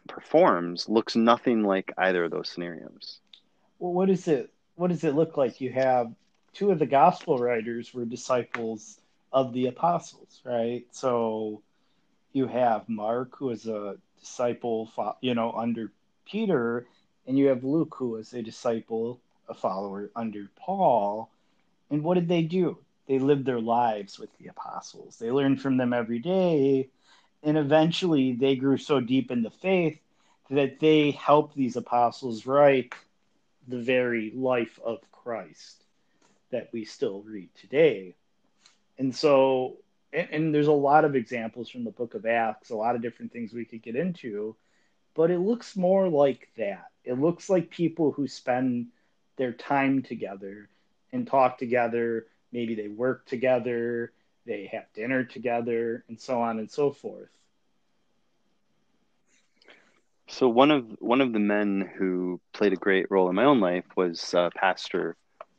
performs 0.09 0.89
looks 0.89 1.15
nothing 1.15 1.63
like 1.63 1.93
either 1.99 2.25
of 2.25 2.31
those 2.31 2.49
scenarios. 2.49 3.21
Well, 3.79 3.93
what 3.93 4.11
is 4.11 4.27
it? 4.27 4.51
What 4.77 4.89
does 4.89 5.05
it 5.05 5.15
look 5.15 5.37
like? 5.37 5.61
You 5.61 5.73
have 5.73 6.13
two 6.55 6.71
of 6.71 6.79
the 6.79 6.87
gospel 6.87 7.39
writers 7.39 7.93
were 7.93 8.05
disciples 8.05 8.99
of 9.33 9.53
the 9.53 9.67
apostles, 9.67 10.41
right? 10.45 10.85
So 10.91 11.63
you 12.33 12.47
have 12.47 12.89
Mark, 12.89 13.37
who 13.37 13.51
is 13.51 13.67
a 13.67 13.97
disciple, 14.21 14.91
you 15.21 15.35
know, 15.35 15.53
under 15.53 15.93
Peter, 16.27 16.87
and 17.27 17.39
you 17.39 17.49
have 17.49 17.65
Luke, 17.65 17.95
who 17.97 18.17
is 18.17 18.33
a 18.33 18.43
disciple, 18.43 19.21
a 19.49 19.55
follower 19.55 20.11
under 20.17 20.49
Paul. 20.57 21.31
And 21.91 22.03
what 22.03 22.15
did 22.15 22.29
they 22.29 22.43
do? 22.43 22.79
They 23.09 23.19
lived 23.19 23.47
their 23.47 23.61
lives 23.61 24.19
with 24.19 24.31
the 24.39 24.49
apostles. 24.49 25.19
They 25.19 25.31
learned 25.33 25.61
from 25.61 25.79
them 25.79 25.93
every 25.93 26.21
day 26.21 26.91
and 27.43 27.57
eventually 27.57 28.33
they 28.33 28.57
grew 28.57 28.77
so 28.77 29.01
deep 29.01 29.31
in 29.31 29.43
the 29.43 29.51
faith 29.51 29.99
that 30.51 30.81
they 30.81 31.13
helped 31.13 31.55
these 31.55 31.77
apostles 31.77 32.47
write 32.47 32.95
the 33.67 33.79
very 33.79 34.33
life 34.35 34.79
of 34.85 34.99
Christ 35.13 35.85
that 36.51 36.71
we 36.73 36.85
still 36.85 37.21
read 37.23 37.51
today. 37.55 38.15
And 38.99 39.15
so, 39.15 39.77
and, 40.13 40.29
and, 40.33 40.55
there's 40.55 40.69
a 40.69 40.73
lot 40.73 41.05
of 41.05 41.15
examples 41.15 41.69
from 41.69 41.85
the 41.85 41.91
book 41.91 42.15
of 42.15 42.25
Acts, 42.25 42.71
a 42.71 42.77
lot 42.77 42.97
of 42.97 43.03
different 43.03 43.33
things 43.33 43.53
we 43.53 43.67
could 43.67 43.83
get 43.83 43.95
into, 43.95 44.57
but 45.15 45.31
it 45.31 45.39
looks 45.39 45.77
more 45.77 46.09
like 46.09 46.49
that. 46.57 46.87
It 47.05 47.21
looks 47.21 47.51
like 47.51 47.71
people 47.71 48.11
who 48.13 48.27
spend 48.27 48.87
their 49.37 49.53
time 49.53 50.03
together 50.03 50.69
and 51.13 51.27
talk 51.27 51.59
together. 51.59 52.27
Maybe 52.53 52.75
they 52.75 52.89
work 52.89 53.27
together, 53.27 54.13
they 54.47 54.69
have 54.73 54.85
dinner 54.95 55.25
together, 55.25 56.05
and 56.09 56.21
so 56.21 56.41
on 56.41 56.59
and 56.59 56.71
so 56.71 56.91
forth. 56.91 57.29
So 60.29 60.49
one 60.49 60.71
of 60.71 60.85
one 61.01 61.21
of 61.21 61.33
the 61.33 61.39
men 61.39 61.91
who 61.97 62.41
played 62.53 62.73
a 62.73 62.77
great 62.77 63.11
role 63.11 63.29
in 63.29 63.35
my 63.35 63.45
own 63.45 63.61
life 63.61 63.85
was 63.97 64.35
uh, 64.35 64.51
Pastor 64.55 65.17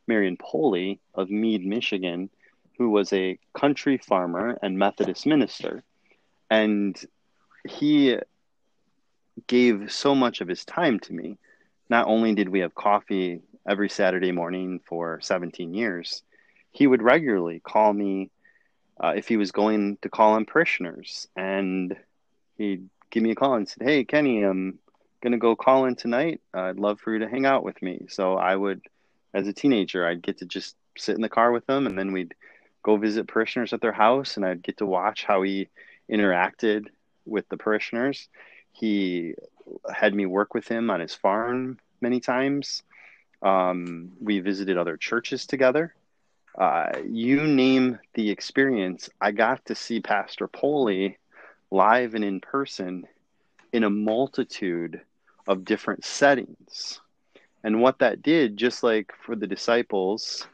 Marion 0.07 0.37
Poley 0.37 0.99
of 1.15 1.29
Mead, 1.29 1.65
Michigan, 1.65 2.29
who 2.77 2.89
was 2.89 3.11
a 3.11 3.37
country 3.53 3.97
farmer 3.97 4.57
and 4.61 4.77
Methodist 4.77 5.25
minister, 5.25 5.83
and 6.49 6.99
he 7.67 8.17
gave 9.47 9.91
so 9.91 10.15
much 10.15 10.41
of 10.41 10.47
his 10.47 10.65
time 10.65 10.99
to 11.01 11.13
me. 11.13 11.37
Not 11.89 12.07
only 12.07 12.35
did 12.35 12.49
we 12.49 12.59
have 12.59 12.75
coffee 12.75 13.41
every 13.67 13.89
Saturday 13.89 14.31
morning 14.31 14.79
for 14.85 15.19
17 15.21 15.73
years, 15.73 16.23
he 16.71 16.87
would 16.87 17.01
regularly 17.01 17.59
call 17.59 17.93
me 17.93 18.29
uh, 19.01 19.13
if 19.15 19.27
he 19.27 19.37
was 19.37 19.51
going 19.51 19.97
to 20.01 20.09
call 20.09 20.33
on 20.33 20.45
parishioners, 20.45 21.27
and 21.35 21.95
he'd 22.57 22.89
give 23.09 23.23
me 23.23 23.31
a 23.31 23.35
call 23.35 23.55
and 23.55 23.67
said, 23.67 23.83
"Hey, 23.83 24.03
Kenny, 24.03 24.43
I'm 24.43 24.79
gonna 25.21 25.37
go 25.37 25.55
call 25.55 25.85
in 25.85 25.95
tonight. 25.95 26.41
Uh, 26.53 26.63
I'd 26.63 26.79
love 26.79 26.99
for 26.99 27.13
you 27.13 27.19
to 27.19 27.29
hang 27.29 27.45
out 27.45 27.63
with 27.63 27.81
me." 27.81 28.07
So 28.09 28.35
I 28.35 28.55
would, 28.55 28.81
as 29.33 29.47
a 29.47 29.53
teenager, 29.53 30.05
I'd 30.05 30.21
get 30.21 30.39
to 30.39 30.45
just 30.45 30.75
sit 30.97 31.15
in 31.15 31.21
the 31.21 31.29
car 31.29 31.51
with 31.51 31.65
them, 31.65 31.87
and 31.87 31.97
then 31.97 32.11
we'd 32.11 32.35
go 32.83 32.97
visit 32.97 33.27
parishioners 33.27 33.73
at 33.73 33.81
their 33.81 33.93
house, 33.93 34.35
and 34.35 34.45
I'd 34.45 34.63
get 34.63 34.77
to 34.77 34.85
watch 34.85 35.23
how 35.23 35.41
he 35.41 35.69
interacted 36.11 36.87
with 37.25 37.47
the 37.49 37.57
parishioners. 37.57 38.27
He 38.73 39.35
had 39.93 40.13
me 40.13 40.25
work 40.25 40.53
with 40.53 40.67
him 40.67 40.89
on 40.89 40.99
his 40.99 41.13
farm 41.13 41.79
many 42.01 42.19
times. 42.19 42.83
Um, 43.41 44.11
we 44.19 44.39
visited 44.39 44.77
other 44.77 44.97
churches 44.97 45.45
together 45.45 45.93
uh, 46.57 46.89
you 47.07 47.43
name 47.43 47.99
the 48.15 48.29
experience, 48.29 49.09
I 49.21 49.31
got 49.31 49.65
to 49.65 49.75
see 49.75 49.99
Pastor 49.99 50.47
Poley 50.47 51.17
live 51.71 52.15
and 52.15 52.23
in 52.23 52.41
person 52.41 53.05
in 53.71 53.83
a 53.83 53.89
multitude 53.89 55.01
of 55.47 55.65
different 55.65 56.03
settings. 56.03 56.99
And 57.63 57.81
what 57.81 57.99
that 57.99 58.21
did, 58.21 58.57
just 58.57 58.83
like 58.83 59.13
for 59.25 59.35
the 59.35 59.47
disciples 59.47 60.47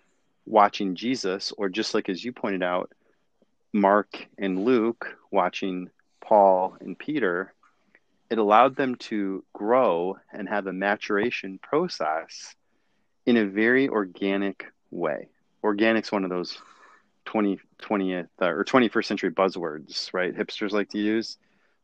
watching 0.45 0.95
Jesus, 0.95 1.53
or 1.57 1.69
just 1.69 1.93
like 1.93 2.09
as 2.09 2.23
you 2.23 2.31
pointed 2.31 2.63
out, 2.63 2.91
Mark 3.73 4.27
and 4.37 4.63
Luke 4.63 5.17
watching 5.31 5.89
Paul 6.21 6.77
and 6.79 6.97
Peter, 6.97 7.53
it 8.29 8.37
allowed 8.37 8.75
them 8.75 8.95
to 8.95 9.43
grow 9.53 10.17
and 10.33 10.49
have 10.49 10.67
a 10.67 10.73
maturation 10.73 11.59
process 11.61 12.55
in 13.25 13.37
a 13.37 13.45
very 13.45 13.87
organic 13.87 14.65
way 14.91 15.29
organic's 15.65 16.11
one 16.11 16.23
of 16.23 16.29
those 16.29 16.59
20, 17.25 17.59
20th 17.81 18.27
uh, 18.39 18.45
or 18.45 18.63
21st 18.63 19.05
century 19.05 19.31
buzzwords, 19.31 20.13
right? 20.13 20.35
Hipsters 20.35 20.71
like 20.71 20.89
to 20.89 20.99
use, 20.99 21.37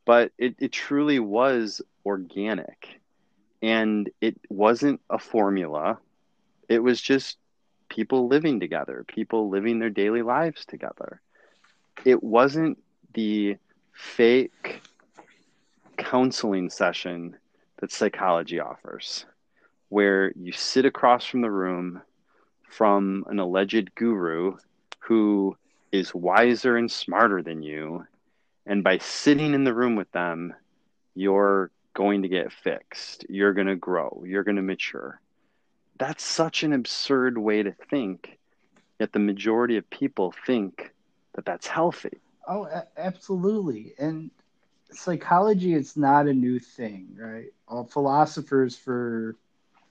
but 0.05 0.31
it, 0.37 0.55
it 0.59 0.71
truly 0.71 1.19
was 1.19 1.81
organic 2.05 3.01
and 3.61 4.09
it 4.21 4.39
wasn't 4.49 5.01
a 5.09 5.17
formula. 5.17 5.97
It 6.69 6.79
was 6.79 7.01
just 7.01 7.37
people 7.89 8.27
living 8.27 8.59
together, 8.59 9.03
people 9.07 9.49
living 9.49 9.79
their 9.79 9.89
daily 9.89 10.21
lives 10.21 10.63
together. 10.65 11.19
It 12.05 12.21
wasn't 12.21 12.77
the 13.13 13.57
fake 13.93 14.81
counseling 15.97 16.69
session 16.69 17.35
that 17.79 17.91
psychology 17.91 18.59
offers, 18.59 19.25
where 19.89 20.31
you 20.35 20.51
sit 20.51 20.85
across 20.85 21.25
from 21.25 21.41
the 21.41 21.51
room 21.51 22.01
from 22.71 23.25
an 23.27 23.39
alleged 23.39 23.93
guru 23.95 24.57
who 24.99 25.57
is 25.91 26.15
wiser 26.15 26.77
and 26.77 26.91
smarter 26.91 27.41
than 27.41 27.61
you. 27.61 28.05
And 28.65 28.83
by 28.83 28.97
sitting 28.99 29.53
in 29.53 29.63
the 29.63 29.73
room 29.73 29.95
with 29.95 30.11
them, 30.11 30.53
you're 31.13 31.71
going 31.93 32.21
to 32.21 32.29
get 32.29 32.53
fixed. 32.53 33.25
You're 33.27 33.53
going 33.53 33.67
to 33.67 33.75
grow. 33.75 34.23
You're 34.25 34.43
going 34.43 34.55
to 34.55 34.61
mature. 34.61 35.19
That's 35.97 36.23
such 36.23 36.63
an 36.63 36.73
absurd 36.73 37.37
way 37.37 37.63
to 37.63 37.73
think. 37.89 38.37
Yet 38.99 39.11
the 39.11 39.19
majority 39.19 39.77
of 39.77 39.89
people 39.89 40.33
think 40.45 40.93
that 41.33 41.45
that's 41.45 41.67
healthy. 41.67 42.19
Oh, 42.47 42.69
absolutely. 42.97 43.93
And 43.99 44.31
psychology 44.91 45.73
is 45.73 45.97
not 45.97 46.27
a 46.27 46.33
new 46.33 46.59
thing, 46.59 47.17
right? 47.17 47.51
All 47.67 47.83
philosophers 47.83 48.77
for 48.77 49.35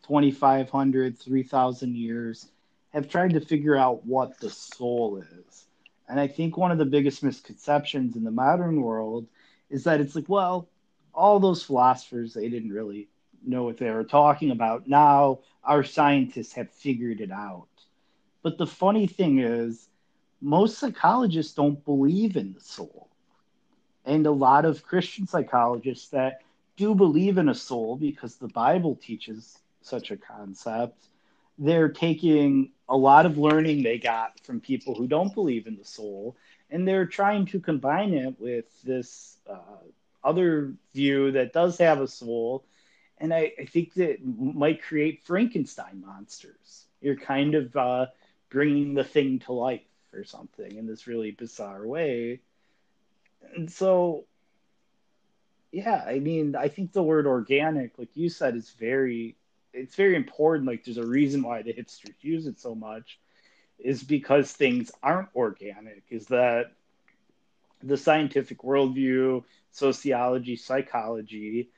2,500, 0.07 1.19
3,000 1.19 1.97
years 1.97 2.49
have 2.91 3.09
tried 3.09 3.33
to 3.35 3.41
figure 3.41 3.77
out 3.77 4.05
what 4.05 4.39
the 4.41 4.51
soul 4.51 5.23
is. 5.23 5.67
And 6.09 6.19
I 6.19 6.27
think 6.27 6.57
one 6.57 6.73
of 6.73 6.79
the 6.79 6.85
biggest 6.85 7.23
misconceptions 7.23 8.17
in 8.17 8.25
the 8.25 8.31
modern 8.31 8.83
world 8.83 9.27
is 9.69 9.85
that 9.85 10.01
it's 10.01 10.17
like, 10.17 10.29
well, 10.29 10.69
all 11.15 11.39
those 11.39 11.63
philosophers, 11.63 12.35
they 12.35 12.49
didn't 12.49 12.73
really 12.73 13.09
know 13.47 13.63
what 13.65 13.79
they 13.79 13.91
were 13.91 14.05
talking 14.05 14.51
about. 14.51 14.89
Now 14.89 15.41
our 15.65 15.85
scientists 15.85 16.53
have 16.55 16.71
figured 16.71 17.21
it 17.21 17.31
out. 17.31 17.69
But 18.43 18.59
the 18.59 18.67
funny 18.67 19.07
thing 19.07 19.39
is, 19.39 19.89
most 20.41 20.79
psychologists 20.79 21.55
don't 21.55 21.85
believe 21.85 22.37
in 22.37 22.55
the 22.55 22.61
soul. 22.61 23.09
And 24.05 24.27
a 24.27 24.31
lot 24.31 24.65
of 24.65 24.83
Christian 24.83 25.27
psychologists 25.27 26.09
that 26.09 26.43
do 26.77 26.95
believe 26.95 27.37
in 27.37 27.51
a 27.51 27.55
soul 27.55 27.97
because 27.97 28.37
the 28.37 28.49
Bible 28.49 28.97
teaches 28.97 29.59
such 29.83 30.11
a 30.11 30.17
concept, 30.17 31.10
they're 31.61 31.91
taking 31.91 32.73
a 32.89 32.97
lot 32.97 33.27
of 33.27 33.39
learning 33.39 33.83
they 33.83 33.99
got 33.99 34.41
from 34.41 34.61
people 34.61 34.95
who 34.95 35.07
don't 35.07 35.35
believe 35.35 35.67
in 35.67 35.77
the 35.77 35.85
soul 35.85 36.37
and 36.71 36.89
they're 36.89 37.07
trying 37.07 37.47
to 37.47 37.61
combine 37.61 38.15
it 38.15 38.35
with 38.41 38.65
this 38.83 39.37
uh, 39.49 39.59
other 40.25 40.75
view 40.95 41.33
that 41.33 41.53
does 41.53 41.79
have 41.79 42.01
a 42.01 42.09
soul. 42.09 42.65
And 43.19 43.35
I, 43.35 43.53
I, 43.59 43.65
think 43.67 43.95
that 43.95 44.25
might 44.25 44.83
create 44.83 45.23
frankenstein 45.25 46.03
monsters. 46.05 46.87
You're 47.01 47.17
kind 47.17 47.55
of 47.55 47.77
uh, 47.77 48.07
bringing 48.49 48.95
the 48.95 49.05
thing 49.05 49.41
to 49.41 49.53
life 49.53 49.83
or 50.13 50.25
something 50.25 50.75
in 50.77 50.87
this 50.87 51.07
really 51.07 51.31
bizarre 51.31 51.87
way. 51.87 52.41
And 53.55 53.71
so 53.71 54.25
yeah 55.73 56.03
i 56.07 56.19
mean 56.19 56.57
i 56.57 56.69
think 56.69 56.93
the 56.93 57.03
word 57.03 57.27
organic 57.27 57.97
like 57.99 58.17
you 58.17 58.29
said 58.29 58.57
is 58.57 58.71
very 58.71 59.37
it's 59.73 59.95
very 59.95 60.17
important. 60.17 60.69
Like 60.69 60.85
there's 60.85 60.99
a 60.99 61.07
reason 61.07 61.43
why 61.43 61.63
the 61.63 61.73
hipsters 61.73 62.15
use 62.21 62.47
it 62.47 62.61
so 62.61 62.75
much, 62.75 63.19
is 63.79 64.03
because 64.03 64.53
things 64.53 64.91
aren't 65.03 65.29
organic. 65.35 66.03
Is 66.11 66.27
that 66.27 66.73
the 67.83 67.97
scientific 67.97 68.59
worldview, 68.59 69.45
sociology, 69.73 70.57
psychology, 70.57 71.71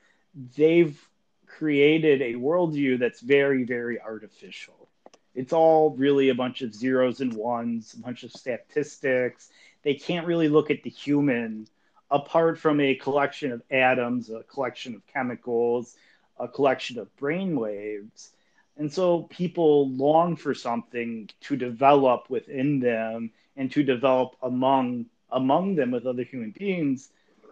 they've 0.56 0.98
created 1.46 2.22
a 2.22 2.34
worldview 2.34 2.98
that's 2.98 3.20
very, 3.20 3.64
very 3.64 4.00
artificial. 4.00 4.88
It's 5.34 5.52
all 5.52 5.90
really 5.90 6.28
a 6.28 6.34
bunch 6.34 6.62
of 6.62 6.74
zeros 6.74 7.20
and 7.20 7.32
ones, 7.34 7.94
a 7.94 8.00
bunch 8.00 8.22
of 8.22 8.32
statistics. 8.32 9.48
They 9.82 9.94
can't 9.94 10.26
really 10.26 10.48
look 10.48 10.70
at 10.70 10.82
the 10.82 10.90
human 10.90 11.68
apart 12.10 12.58
from 12.58 12.78
a 12.80 12.94
collection 12.94 13.52
of 13.52 13.62
atoms, 13.70 14.28
a 14.28 14.42
collection 14.42 14.94
of 14.94 15.06
chemicals, 15.06 15.96
a 16.38 16.48
collection 16.48 16.98
of 16.98 17.14
brain 17.16 17.58
waves. 17.58 18.30
And 18.76 18.92
so 18.92 19.24
people 19.24 19.88
long 19.90 20.36
for 20.36 20.54
something 20.54 21.28
to 21.42 21.56
develop 21.56 22.30
within 22.30 22.80
them 22.80 23.30
and 23.56 23.70
to 23.72 23.82
develop 23.82 24.36
among 24.42 25.06
among 25.30 25.76
them 25.76 25.90
with 25.90 26.06
other 26.06 26.24
human 26.24 26.50
beings 26.50 27.10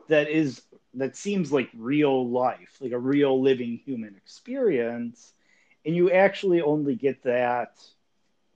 that 0.08 0.28
is 0.28 0.62
that 0.94 1.16
seems 1.16 1.52
like 1.52 1.70
real 1.76 2.28
life, 2.28 2.76
like 2.80 2.92
a 2.92 2.98
real 2.98 3.40
living 3.40 3.80
human 3.84 4.14
experience. 4.16 5.32
And 5.84 5.94
you 5.96 6.10
actually 6.10 6.60
only 6.60 6.94
get 6.94 7.22
that 7.22 7.78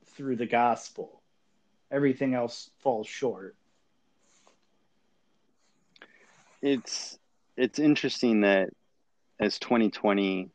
through 0.07 0.37
the 0.37 0.47
gospel. 0.47 1.23
Everything 1.91 2.35
else 2.35 2.71
falls 2.79 3.07
short. 3.07 3.55
It's 6.61 7.19
it's 7.57 7.79
interesting 7.79 8.41
that 8.41 8.71
as 9.40 9.59
2020 9.59 10.51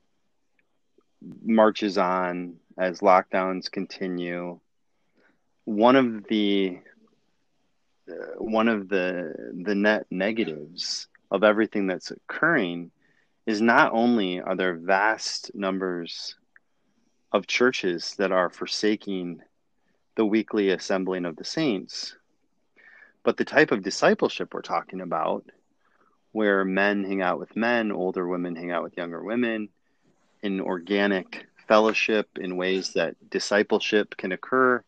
marches 1.44 1.98
on, 1.98 2.56
as 2.78 3.00
lockdowns 3.00 3.70
continue, 3.70 4.60
one 5.66 5.96
of 5.96 6.26
the 6.28 6.80
uh, 8.10 8.14
one 8.38 8.68
of 8.68 8.90
the 8.90 9.34
the 9.64 9.76
net 9.76 10.06
negatives 10.10 11.08
of 11.30 11.44
everything 11.44 11.86
that's 11.86 12.12
occurring 12.12 12.92
is 13.46 13.62
not 13.62 13.92
only 13.94 14.40
are 14.40 14.56
there 14.56 14.76
vast 14.76 15.52
numbers 15.54 16.36
of 17.32 17.48
churches 17.48 18.16
that 18.18 18.32
are 18.32 18.50
forsaking 18.50 19.42
the 20.16 20.26
weekly 20.26 20.72
assembling 20.72 21.26
of 21.26 21.36
the 21.36 21.44
saints, 21.44 22.16
but 23.24 23.38
the 23.38 23.46
type 23.46 23.72
of 23.72 23.84
discipleship 23.84 24.54
we're 24.54 24.62
talking 24.62 25.02
about 25.02 25.46
where 26.32 26.64
men 26.64 27.04
hang 27.04 27.22
out 27.22 27.40
with 27.40 27.56
men, 27.56 27.92
older 27.92 28.28
women 28.28 28.56
hang 28.56 28.72
out 28.72 28.84
with 28.84 28.98
younger 28.98 29.24
women, 29.24 29.70
in 30.42 30.62
organic 30.62 31.46
fellowship 31.68 32.28
in 32.38 32.58
ways 32.58 32.94
that 32.94 33.16
discipleship 33.30 34.16
can 34.18 34.32
occur. 34.32 34.84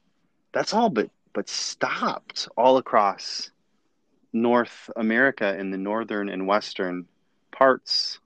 That's 0.51 0.73
all 0.73 0.89
but 0.89 1.09
but 1.33 1.47
stopped 1.47 2.49
all 2.57 2.77
across 2.77 3.51
North 4.33 4.89
America 4.95 5.57
in 5.57 5.71
the 5.71 5.77
northern 5.77 6.29
and 6.29 6.45
western 6.45 7.05
parts 7.51 8.19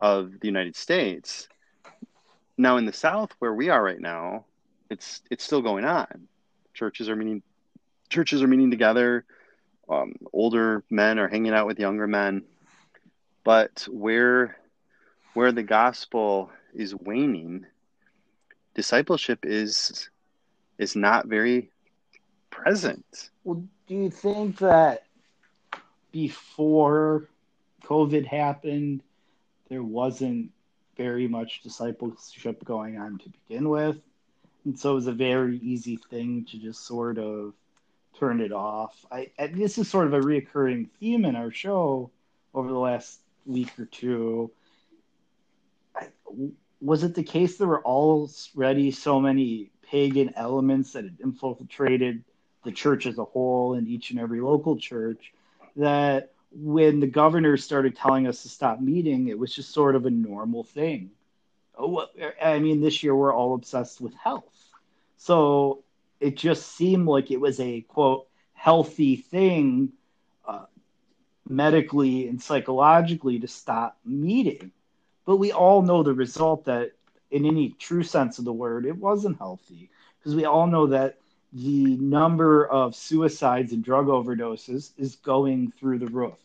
of 0.00 0.32
the 0.40 0.46
United 0.46 0.76
States. 0.76 1.48
Now 2.58 2.76
in 2.76 2.84
the 2.84 2.92
south 2.92 3.32
where 3.38 3.54
we 3.54 3.70
are 3.70 3.82
right 3.82 4.00
now, 4.00 4.44
it's 4.90 5.22
it's 5.30 5.44
still 5.44 5.62
going 5.62 5.84
on. 5.84 6.28
Churches 6.74 7.08
are 7.08 7.16
meeting 7.16 7.42
churches 8.08 8.42
are 8.42 8.48
meeting 8.48 8.70
together 8.70 9.24
um, 9.88 10.14
older 10.32 10.82
men 10.90 11.18
are 11.18 11.28
hanging 11.28 11.52
out 11.52 11.66
with 11.66 11.78
younger 11.78 12.06
men. 12.06 12.42
But 13.44 13.86
where 13.90 14.56
where 15.34 15.52
the 15.52 15.62
gospel 15.62 16.50
is 16.74 16.94
waning 16.94 17.66
discipleship 18.74 19.44
is 19.44 20.08
is 20.78 20.96
not 20.96 21.26
very 21.26 21.70
present. 22.50 23.30
Well 23.44 23.62
do 23.86 23.94
you 23.94 24.10
think 24.10 24.58
that 24.58 25.04
before 26.10 27.28
covid 27.84 28.26
happened 28.26 29.02
there 29.68 29.82
wasn't 29.82 30.50
very 30.96 31.28
much 31.28 31.62
discipleship 31.62 32.64
going 32.64 32.98
on 32.98 33.18
to 33.18 33.28
begin 33.28 33.68
with? 33.68 33.98
And 34.64 34.78
so 34.78 34.92
it 34.92 34.94
was 34.94 35.06
a 35.06 35.12
very 35.12 35.58
easy 35.58 35.96
thing 35.96 36.44
to 36.50 36.58
just 36.58 36.86
sort 36.86 37.18
of 37.18 37.54
turned 38.18 38.40
it 38.40 38.52
off. 38.52 38.94
I, 39.10 39.30
this 39.52 39.78
is 39.78 39.88
sort 39.88 40.06
of 40.06 40.14
a 40.14 40.20
reoccurring 40.20 40.88
theme 40.98 41.24
in 41.24 41.36
our 41.36 41.50
show 41.50 42.10
over 42.54 42.68
the 42.68 42.78
last 42.78 43.20
week 43.44 43.78
or 43.78 43.84
two. 43.86 44.50
I, 45.94 46.08
was 46.80 47.02
it 47.02 47.14
the 47.14 47.22
case 47.22 47.56
there 47.56 47.66
were 47.66 47.84
already 47.84 48.90
so 48.90 49.20
many 49.20 49.70
pagan 49.82 50.32
elements 50.36 50.92
that 50.92 51.04
had 51.04 51.16
infiltrated 51.22 52.24
the 52.64 52.72
church 52.72 53.06
as 53.06 53.18
a 53.18 53.24
whole 53.24 53.74
and 53.74 53.86
each 53.86 54.10
and 54.10 54.18
every 54.18 54.40
local 54.40 54.76
church 54.76 55.32
that 55.76 56.32
when 56.52 57.00
the 57.00 57.06
governor 57.06 57.56
started 57.56 57.96
telling 57.96 58.26
us 58.26 58.42
to 58.42 58.48
stop 58.48 58.80
meeting, 58.80 59.28
it 59.28 59.38
was 59.38 59.54
just 59.54 59.72
sort 59.72 59.94
of 59.94 60.06
a 60.06 60.10
normal 60.10 60.64
thing. 60.64 61.10
Oh, 61.78 62.06
I 62.42 62.58
mean, 62.58 62.80
this 62.80 63.02
year 63.02 63.14
we're 63.14 63.34
all 63.34 63.54
obsessed 63.54 64.00
with 64.00 64.14
health. 64.14 64.54
So 65.18 65.84
it 66.20 66.36
just 66.36 66.74
seemed 66.76 67.06
like 67.06 67.30
it 67.30 67.40
was 67.40 67.60
a 67.60 67.82
quote 67.82 68.26
healthy 68.54 69.16
thing 69.16 69.92
uh, 70.46 70.66
medically 71.48 72.28
and 72.28 72.40
psychologically 72.42 73.38
to 73.40 73.48
stop 73.48 73.98
meeting 74.04 74.70
but 75.24 75.36
we 75.36 75.52
all 75.52 75.82
know 75.82 76.02
the 76.02 76.14
result 76.14 76.64
that 76.64 76.92
in 77.30 77.44
any 77.44 77.70
true 77.70 78.02
sense 78.02 78.38
of 78.38 78.44
the 78.44 78.52
word 78.52 78.86
it 78.86 78.96
wasn't 78.96 79.36
healthy 79.38 79.90
because 80.18 80.34
we 80.34 80.44
all 80.44 80.66
know 80.66 80.86
that 80.86 81.18
the 81.52 81.96
number 81.96 82.66
of 82.66 82.94
suicides 82.94 83.72
and 83.72 83.84
drug 83.84 84.06
overdoses 84.06 84.92
is 84.98 85.16
going 85.16 85.72
through 85.78 85.98
the 85.98 86.06
roof. 86.06 86.38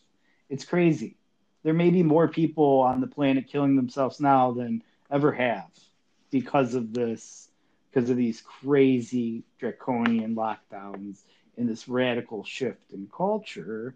It's 0.48 0.64
crazy. 0.64 1.16
There 1.64 1.74
may 1.74 1.90
be 1.90 2.02
more 2.02 2.28
people 2.28 2.80
on 2.80 3.00
the 3.00 3.06
planet 3.06 3.48
killing 3.48 3.76
themselves 3.76 4.20
now 4.20 4.52
than 4.52 4.82
ever 5.10 5.32
have 5.32 5.68
because 6.30 6.74
of 6.74 6.94
this, 6.94 7.48
because 7.92 8.10
of 8.10 8.16
these 8.16 8.40
crazy 8.40 9.44
draconian 9.58 10.34
lockdowns 10.34 11.22
and 11.56 11.68
this 11.68 11.88
radical 11.88 12.44
shift 12.44 12.92
in 12.92 13.08
culture. 13.14 13.94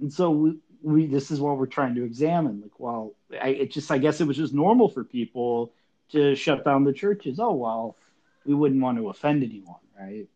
And 0.00 0.12
so 0.12 0.30
we, 0.30 0.58
we 0.82 1.06
this 1.06 1.30
is 1.30 1.40
what 1.40 1.56
we're 1.56 1.66
trying 1.66 1.94
to 1.94 2.04
examine. 2.04 2.60
Like, 2.60 2.78
well, 2.78 3.14
I, 3.40 3.48
it 3.48 3.70
just 3.70 3.90
I 3.90 3.98
guess 3.98 4.20
it 4.20 4.26
was 4.26 4.36
just 4.36 4.52
normal 4.52 4.88
for 4.88 5.04
people 5.04 5.72
to 6.10 6.34
shut 6.34 6.64
down 6.64 6.84
the 6.84 6.92
churches. 6.92 7.38
Oh 7.40 7.52
well, 7.52 7.96
we 8.44 8.54
wouldn't 8.54 8.82
want 8.82 8.98
to 8.98 9.08
offend 9.08 9.42
anyone, 9.42 9.76
right? 9.98 10.28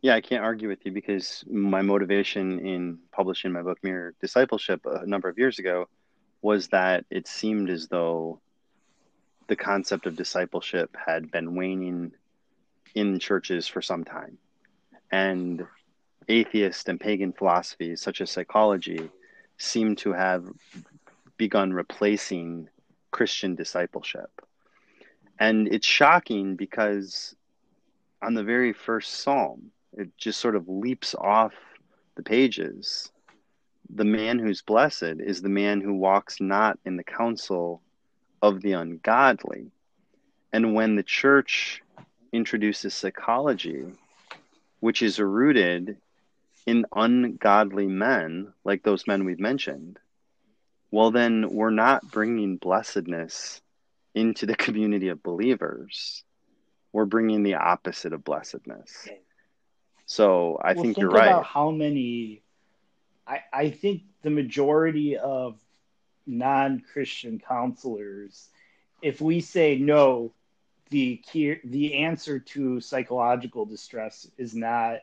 Yeah, 0.00 0.14
I 0.14 0.20
can't 0.20 0.44
argue 0.44 0.68
with 0.68 0.84
you 0.84 0.92
because 0.92 1.44
my 1.50 1.82
motivation 1.82 2.64
in 2.64 2.98
publishing 3.12 3.52
my 3.52 3.62
book 3.62 3.78
Mere 3.82 4.14
Discipleship 4.20 4.86
a 4.86 5.06
number 5.06 5.28
of 5.28 5.36
years 5.36 5.58
ago 5.58 5.88
was 6.42 6.68
that 6.68 7.04
it 7.10 7.26
seemed 7.26 7.70
as 7.70 7.88
though 7.88 8.40
the 9.48 9.56
concept 9.56 10.06
of 10.06 10.16
discipleship 10.16 10.96
had 11.06 11.30
been 11.30 11.54
waning 11.54 12.12
in 12.94 13.18
churches 13.18 13.68
for 13.68 13.82
some 13.82 14.04
time. 14.04 14.38
And 15.12 15.66
atheist 16.28 16.88
and 16.88 16.98
pagan 16.98 17.32
philosophies 17.32 18.00
such 18.00 18.20
as 18.20 18.30
psychology 18.30 19.10
seem 19.58 19.96
to 19.96 20.12
have 20.12 20.44
begun 21.36 21.72
replacing 21.72 22.68
Christian 23.10 23.54
discipleship. 23.54 24.30
And 25.38 25.68
it's 25.68 25.86
shocking 25.86 26.56
because 26.56 27.34
on 28.22 28.34
the 28.34 28.42
very 28.42 28.72
first 28.72 29.20
psalm, 29.20 29.70
it 29.92 30.16
just 30.16 30.40
sort 30.40 30.56
of 30.56 30.68
leaps 30.68 31.14
off 31.14 31.54
the 32.16 32.22
pages. 32.22 33.10
The 33.90 34.04
man 34.04 34.38
who's 34.38 34.62
blessed 34.62 35.20
is 35.20 35.40
the 35.40 35.48
man 35.48 35.80
who 35.80 35.94
walks 35.94 36.40
not 36.40 36.78
in 36.84 36.96
the 36.96 37.04
counsel 37.04 37.82
of 38.46 38.62
the 38.62 38.72
ungodly. 38.72 39.70
And 40.52 40.74
when 40.74 40.96
the 40.96 41.02
church 41.02 41.82
introduces 42.32 42.94
psychology, 42.94 43.84
which 44.80 45.02
is 45.02 45.18
rooted 45.18 45.98
in 46.66 46.86
ungodly 46.94 47.86
men, 47.86 48.52
like 48.64 48.82
those 48.82 49.06
men 49.06 49.24
we've 49.24 49.40
mentioned, 49.40 49.98
well, 50.90 51.10
then 51.10 51.50
we're 51.50 51.70
not 51.70 52.10
bringing 52.10 52.56
blessedness 52.56 53.60
into 54.14 54.46
the 54.46 54.56
community 54.66 55.08
of 55.08 55.22
believers. 55.22 56.24
We're 56.92 57.04
bringing 57.04 57.42
the 57.42 57.54
opposite 57.54 58.12
of 58.12 58.24
blessedness. 58.24 59.08
So 60.06 60.58
I 60.62 60.72
well, 60.72 60.84
think, 60.84 60.96
think 60.96 60.98
you're 60.98 61.10
right. 61.10 61.44
How 61.44 61.70
many? 61.70 62.42
I 63.26 63.40
I 63.52 63.70
think 63.70 64.02
the 64.22 64.30
majority 64.30 65.16
of 65.16 65.60
non-Christian 66.26 67.38
counselors, 67.38 68.48
if 69.02 69.20
we 69.20 69.40
say 69.40 69.76
no, 69.76 70.32
the 70.90 71.16
key, 71.16 71.56
the 71.64 71.94
answer 71.94 72.38
to 72.38 72.80
psychological 72.80 73.64
distress 73.64 74.28
is 74.38 74.54
not 74.54 74.98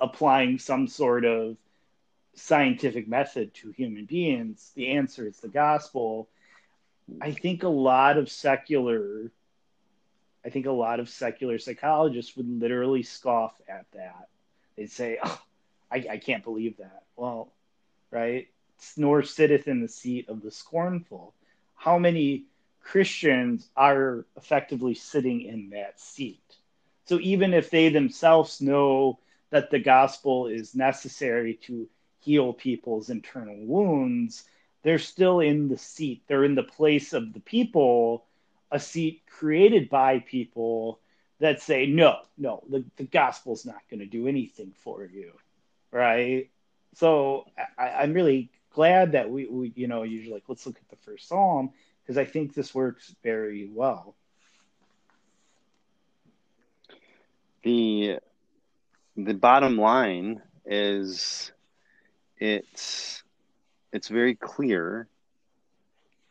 applying 0.00 0.58
some 0.58 0.88
sort 0.88 1.24
of 1.24 1.56
scientific 2.34 3.08
method 3.08 3.52
to 3.54 3.70
human 3.70 4.04
beings. 4.04 4.72
The 4.74 4.92
answer 4.92 5.26
is 5.26 5.38
the 5.38 5.48
gospel. 5.48 6.28
I 7.20 7.32
think 7.32 7.62
a 7.62 7.68
lot 7.68 8.18
of 8.18 8.30
secular 8.30 9.30
I 10.46 10.48
think 10.48 10.66
a 10.66 10.70
lot 10.70 11.00
of 11.00 11.08
secular 11.08 11.58
psychologists 11.58 12.36
would 12.36 12.48
literally 12.48 13.02
scoff 13.02 13.60
at 13.68 13.84
that. 13.94 14.28
They'd 14.76 14.92
say, 14.92 15.18
oh, 15.20 15.42
I, 15.90 16.06
I 16.08 16.18
can't 16.18 16.44
believe 16.44 16.76
that. 16.76 17.02
Well, 17.16 17.52
right? 18.12 18.46
Nor 18.96 19.22
sitteth 19.22 19.68
in 19.68 19.80
the 19.80 19.88
seat 19.88 20.28
of 20.28 20.42
the 20.42 20.50
scornful. 20.50 21.34
How 21.74 21.98
many 21.98 22.44
Christians 22.82 23.68
are 23.76 24.26
effectively 24.36 24.94
sitting 24.94 25.42
in 25.42 25.70
that 25.70 26.00
seat? 26.00 26.40
So 27.06 27.18
even 27.20 27.54
if 27.54 27.70
they 27.70 27.88
themselves 27.88 28.60
know 28.60 29.18
that 29.50 29.70
the 29.70 29.78
gospel 29.78 30.46
is 30.46 30.74
necessary 30.74 31.54
to 31.62 31.88
heal 32.20 32.52
people's 32.52 33.10
internal 33.10 33.56
wounds, 33.56 34.44
they're 34.82 34.98
still 34.98 35.40
in 35.40 35.68
the 35.68 35.78
seat. 35.78 36.22
They're 36.26 36.44
in 36.44 36.54
the 36.54 36.62
place 36.62 37.12
of 37.12 37.32
the 37.32 37.40
people, 37.40 38.24
a 38.70 38.80
seat 38.80 39.22
created 39.28 39.88
by 39.88 40.20
people 40.20 41.00
that 41.38 41.60
say, 41.60 41.86
no, 41.86 42.18
no, 42.36 42.62
the, 42.68 42.84
the 42.96 43.04
gospel's 43.04 43.64
not 43.66 43.82
going 43.90 44.00
to 44.00 44.06
do 44.06 44.26
anything 44.26 44.72
for 44.82 45.04
you. 45.04 45.32
Right. 45.92 46.50
So 46.94 47.46
I, 47.78 47.88
I'm 47.90 48.12
really 48.12 48.50
glad 48.76 49.12
that 49.12 49.30
we, 49.30 49.46
we, 49.46 49.72
you 49.74 49.88
know, 49.88 50.02
usually 50.02 50.34
like, 50.34 50.44
let's 50.48 50.66
look 50.66 50.76
at 50.76 50.88
the 50.90 51.02
first 51.02 51.26
psalm 51.26 51.70
because 52.02 52.18
I 52.18 52.26
think 52.26 52.52
this 52.52 52.74
works 52.74 53.14
very 53.24 53.70
well. 53.72 54.14
The 57.64 58.18
the 59.16 59.32
bottom 59.32 59.78
line 59.78 60.42
is 60.66 61.52
it's 62.38 63.22
it's 63.92 64.08
very 64.08 64.34
clear 64.34 65.08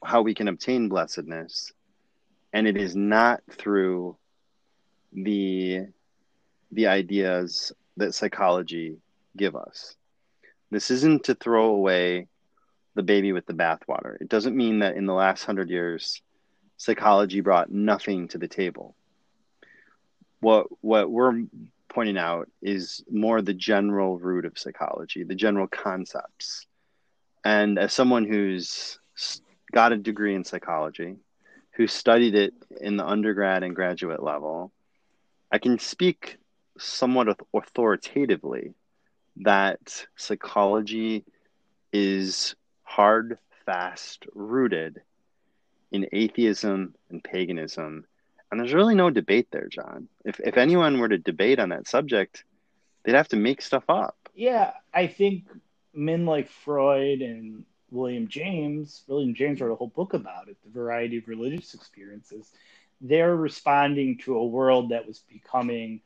how 0.04 0.22
we 0.22 0.36
can 0.36 0.48
obtain 0.48 0.88
blessedness 0.88 1.74
and 2.54 2.68
it 2.68 2.78
is 2.78 2.96
not 2.96 3.42
through 3.50 4.16
the 5.12 5.88
the 6.72 6.86
ideas 6.86 7.74
that 7.98 8.14
psychology 8.14 8.98
give 9.36 9.56
us 9.56 9.96
this 10.70 10.92
isn't 10.92 11.24
to 11.24 11.34
throw 11.34 11.66
away 11.66 12.28
the 12.96 13.04
baby 13.04 13.32
with 13.32 13.46
the 13.46 13.54
bathwater 13.54 14.20
it 14.20 14.30
doesn't 14.30 14.56
mean 14.56 14.80
that 14.80 14.96
in 14.96 15.06
the 15.06 15.14
last 15.14 15.44
hundred 15.44 15.70
years 15.70 16.22
psychology 16.78 17.42
brought 17.42 17.72
nothing 17.72 18.28
to 18.28 18.38
the 18.38 18.48
table 18.48 18.96
what 20.40 20.68
what 20.82 21.10
we're 21.10 21.44
pointing 21.96 22.18
out 22.18 22.50
is 22.62 23.04
more 23.10 23.42
the 23.42 23.54
general 23.54 24.20
root 24.20 24.44
of 24.44 24.60
psychology, 24.60 25.24
the 25.24 25.34
general 25.34 25.66
concepts. 25.66 26.68
And 27.46 27.80
as 27.80 27.94
someone 27.94 28.26
who's 28.26 29.00
got 29.72 29.94
a 29.94 29.98
degree 29.98 30.36
in 30.36 30.44
psychology, 30.44 31.16
who 31.72 31.88
studied 31.88 32.36
it 32.36 32.54
in 32.82 32.98
the 32.98 33.08
undergrad 33.08 33.64
and 33.64 33.74
graduate 33.74 34.22
level, 34.22 34.74
I 35.52 35.58
can 35.58 35.80
speak 35.80 36.38
somewhat 36.78 37.30
authoritatively 37.54 38.74
that 39.38 40.06
psychology 40.18 41.24
is 41.94 42.56
hard, 42.96 43.38
fast 43.66 44.26
rooted 44.34 45.02
in 45.92 46.08
atheism 46.12 46.96
and 47.10 47.24
paganism 47.24 48.06
and 48.56 48.60
there's 48.60 48.74
really 48.74 48.96
no 48.96 49.10
debate 49.10 49.48
there, 49.52 49.68
John. 49.68 50.08
If 50.24 50.40
if 50.40 50.58
anyone 50.58 51.00
were 51.00 51.10
to 51.10 51.18
debate 51.18 51.60
on 51.60 51.70
that 51.70 51.88
subject, 51.88 52.46
they'd 53.04 53.16
have 53.16 53.28
to 53.30 53.36
make 53.36 53.62
stuff 53.62 53.84
up. 53.90 54.16
Yeah, 54.34 54.72
I 54.94 55.08
think 55.08 55.46
men 55.94 56.26
like 56.26 56.50
Freud 56.50 57.22
and 57.22 57.66
William 57.92 58.30
James, 58.30 59.04
William 59.08 59.34
James 59.34 59.60
wrote 59.60 59.74
a 59.74 59.76
whole 59.76 59.88
book 59.88 60.14
about 60.14 60.48
it, 60.48 60.58
the 60.64 60.72
variety 60.72 61.18
of 61.18 61.28
religious 61.28 61.74
experiences. 61.74 62.50
They're 63.02 63.36
responding 63.36 64.20
to 64.20 64.38
a 64.38 64.46
world 64.46 64.92
that 64.92 65.06
was 65.06 65.20
becoming 65.20 66.02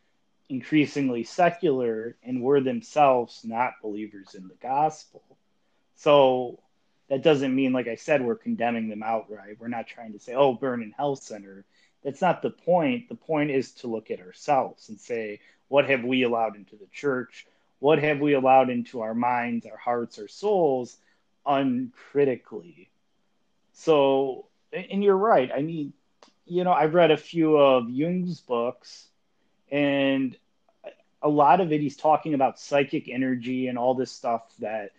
increasingly 0.50 1.24
secular 1.26 2.16
and 2.24 2.42
were 2.42 2.62
themselves 2.62 3.42
not 3.44 3.74
believers 3.84 4.34
in 4.34 4.48
the 4.48 4.56
gospel. 4.56 5.22
So 5.96 6.60
that 7.10 7.24
doesn't 7.24 7.56
mean, 7.56 7.74
like 7.74 7.88
I 7.88 7.96
said, 7.96 8.24
we're 8.24 8.36
condemning 8.36 8.90
them 8.90 9.04
outright. 9.04 9.58
We're 9.60 9.68
not 9.68 9.88
trying 9.88 10.14
to 10.14 10.20
say, 10.20 10.34
oh, 10.34 10.54
burn 10.54 10.84
in 10.84 10.92
hell 10.92 11.16
center 11.16 11.66
that's 12.04 12.22
not 12.22 12.42
the 12.42 12.50
point. 12.50 13.10
The 13.10 13.16
point 13.16 13.52
is 13.52 13.72
to 13.74 13.88
look 13.88 14.12
at 14.12 14.22
ourselves 14.22 14.90
and 14.90 15.00
say, 15.00 15.40
what 15.68 15.90
have 15.90 16.04
we 16.04 16.24
allowed 16.24 16.56
into 16.56 16.76
the 16.76 16.88
church? 16.92 17.46
What 17.80 18.00
have 18.00 18.20
we 18.20 18.34
allowed 18.34 18.70
into 18.70 19.02
our 19.02 19.14
minds, 19.14 19.66
our 19.66 19.78
hearts, 19.78 20.20
our 20.20 20.28
souls 20.28 20.98
uncritically? 21.46 22.90
So, 23.74 24.46
and 24.74 25.04
you're 25.04 25.18
right. 25.18 25.52
I 25.54 25.62
mean, 25.62 25.94
you 26.46 26.64
know, 26.64 26.72
I've 26.72 26.94
read 26.94 27.12
a 27.12 27.18
few 27.18 27.58
of 27.58 27.90
Jung's 27.90 28.42
books, 28.42 29.08
and 29.72 30.36
a 31.22 31.30
lot 31.30 31.62
of 31.62 31.72
it 31.72 31.82
he's 31.82 31.98
talking 31.98 32.34
about 32.34 32.60
psychic 32.60 33.08
energy 33.08 33.68
and 33.68 33.78
all 33.78 33.94
this 33.94 34.12
stuff 34.12 34.42
that 34.60 34.92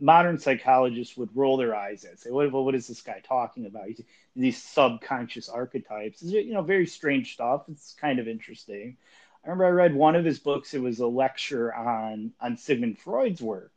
modern 0.00 0.38
psychologists 0.38 1.16
would 1.16 1.36
roll 1.36 1.56
their 1.56 1.74
eyes 1.74 2.04
at, 2.04 2.18
say, 2.18 2.30
"What, 2.30 2.52
what 2.52 2.74
is 2.74 2.86
this 2.86 3.02
guy 3.02 3.20
talking 3.26 3.66
about?" 3.66 3.90
These 4.36 4.62
subconscious 4.62 5.48
archetypes. 5.48 6.22
Is 6.22 6.32
you 6.32 6.52
know, 6.52 6.62
very 6.62 6.86
strange 6.86 7.34
stuff. 7.34 7.64
It's 7.68 7.94
kind 8.00 8.18
of 8.18 8.28
interesting. 8.28 8.96
I 9.44 9.48
remember 9.48 9.66
I 9.66 9.70
read 9.70 9.94
one 9.94 10.16
of 10.16 10.24
his 10.24 10.38
books. 10.38 10.74
It 10.74 10.82
was 10.82 11.00
a 11.00 11.06
lecture 11.06 11.74
on 11.74 12.32
on 12.40 12.56
Sigmund 12.56 12.98
Freud's 12.98 13.42
work, 13.42 13.72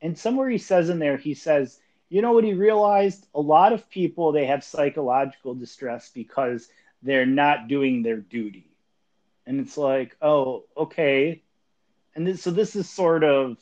and 0.00 0.18
somewhere 0.18 0.48
he 0.48 0.58
says 0.58 0.88
in 0.90 0.98
there, 0.98 1.16
he 1.16 1.34
says, 1.34 1.78
"You 2.08 2.22
know 2.22 2.32
what 2.32 2.44
he 2.44 2.54
realized? 2.54 3.26
A 3.34 3.40
lot 3.40 3.72
of 3.72 3.88
people 3.90 4.32
they 4.32 4.46
have 4.46 4.64
psychological 4.64 5.54
distress 5.54 6.10
because 6.10 6.68
they're 7.02 7.26
not 7.26 7.68
doing 7.68 8.02
their 8.02 8.18
duty." 8.18 8.74
and 9.46 9.60
it's 9.60 9.76
like, 9.76 10.16
oh, 10.22 10.64
okay. 10.76 11.42
And 12.14 12.26
this, 12.26 12.42
so 12.42 12.50
this 12.50 12.76
is 12.76 12.88
sort 12.88 13.24
of 13.24 13.56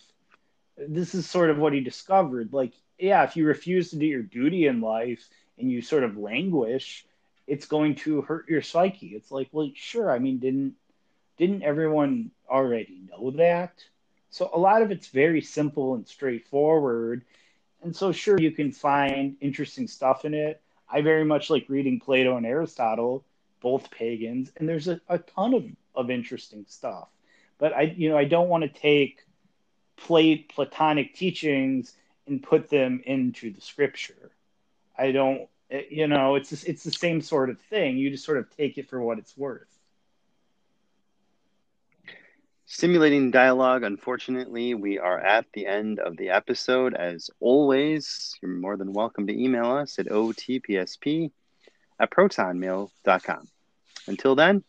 this 0.77 1.15
is 1.15 1.29
sort 1.29 1.51
of 1.51 1.59
what 1.59 1.73
he 1.73 1.81
discovered. 1.81 2.53
Like, 2.53 2.73
yeah, 2.99 3.25
if 3.25 3.37
you 3.37 3.47
refuse 3.47 3.91
to 3.91 3.97
do 3.97 4.07
your 4.07 4.23
duty 4.23 4.67
in 4.67 4.81
life 4.81 5.29
and 5.59 5.71
you 5.71 5.83
sort 5.83 6.05
of 6.05 6.17
languish, 6.17 7.05
it's 7.47 7.67
going 7.67 7.97
to 7.97 8.23
hurt 8.23 8.49
your 8.49 8.63
psyche. 8.63 9.09
It's 9.09 9.31
like, 9.31 9.49
well, 9.53 9.71
sure. 9.75 10.11
I 10.11 10.19
mean, 10.19 10.39
didn't 10.39 10.75
didn't 11.37 11.63
everyone 11.63 12.31
already 12.49 13.03
know 13.11 13.31
that? 13.33 13.83
So 14.31 14.51
a 14.53 14.59
lot 14.59 14.83
of 14.83 14.91
it's 14.91 15.09
very 15.09 15.43
simple 15.43 15.95
and 15.95 16.07
straightforward. 16.07 17.25
And 17.83 17.95
so 17.95 18.13
sure 18.13 18.41
you 18.41 18.53
can 18.53 18.73
find 18.73 19.37
interesting 19.41 19.89
stuff 19.89 20.25
in 20.25 20.35
it. 20.35 20.63
I 20.89 21.03
very 21.03 21.25
much 21.25 21.51
like 21.51 21.67
reading 21.69 22.01
Plato 22.01 22.37
and 22.37 22.47
Aristotle, 22.47 23.25
both 23.61 23.91
pagans, 23.91 24.53
and 24.57 24.69
there's 24.69 24.89
a, 24.89 25.01
a 25.09 25.19
ton 25.19 25.55
of, 25.55 25.65
of 25.95 26.11
interesting 26.11 26.65
stuff. 26.69 27.09
But 27.59 27.73
I 27.73 27.83
you 27.83 28.11
know, 28.11 28.17
I 28.17 28.25
don't 28.25 28.49
want 28.49 28.63
to 28.63 28.69
take 28.69 29.21
Platonic 30.49 31.15
teachings 31.15 31.95
and 32.27 32.43
put 32.43 32.69
them 32.69 33.03
into 33.05 33.51
the 33.53 33.61
scripture. 33.61 34.31
I 34.97 35.13
don't, 35.13 35.49
eh, 35.71 35.83
you 35.91 36.07
know, 36.07 36.37
it's 36.37 36.53
it's 36.65 36.85
the 36.85 36.93
same 36.93 37.21
sort 37.21 37.51
of 37.51 37.59
thing. 37.61 37.97
You 37.97 38.11
just 38.11 38.25
sort 38.25 38.39
of 38.39 38.55
take 38.57 38.79
it 38.79 38.89
for 38.89 39.01
what 39.01 39.19
it's 39.19 39.37
worth. 39.37 39.69
Stimulating 42.67 43.31
dialogue. 43.31 43.83
Unfortunately, 43.83 44.75
we 44.75 44.99
are 44.99 45.19
at 45.21 45.45
the 45.53 45.67
end 45.67 45.99
of 45.99 46.17
the 46.17 46.31
episode. 46.31 46.95
As 46.95 47.29
always, 47.39 48.35
you're 48.41 48.51
more 48.51 48.77
than 48.77 48.93
welcome 48.93 49.27
to 49.27 49.39
email 49.39 49.71
us 49.73 49.99
at 49.99 50.07
otpsp 50.07 51.31
at 52.01 52.11
protonmail.com. 52.11 53.49
Until 54.07 54.35
then, 54.35 54.61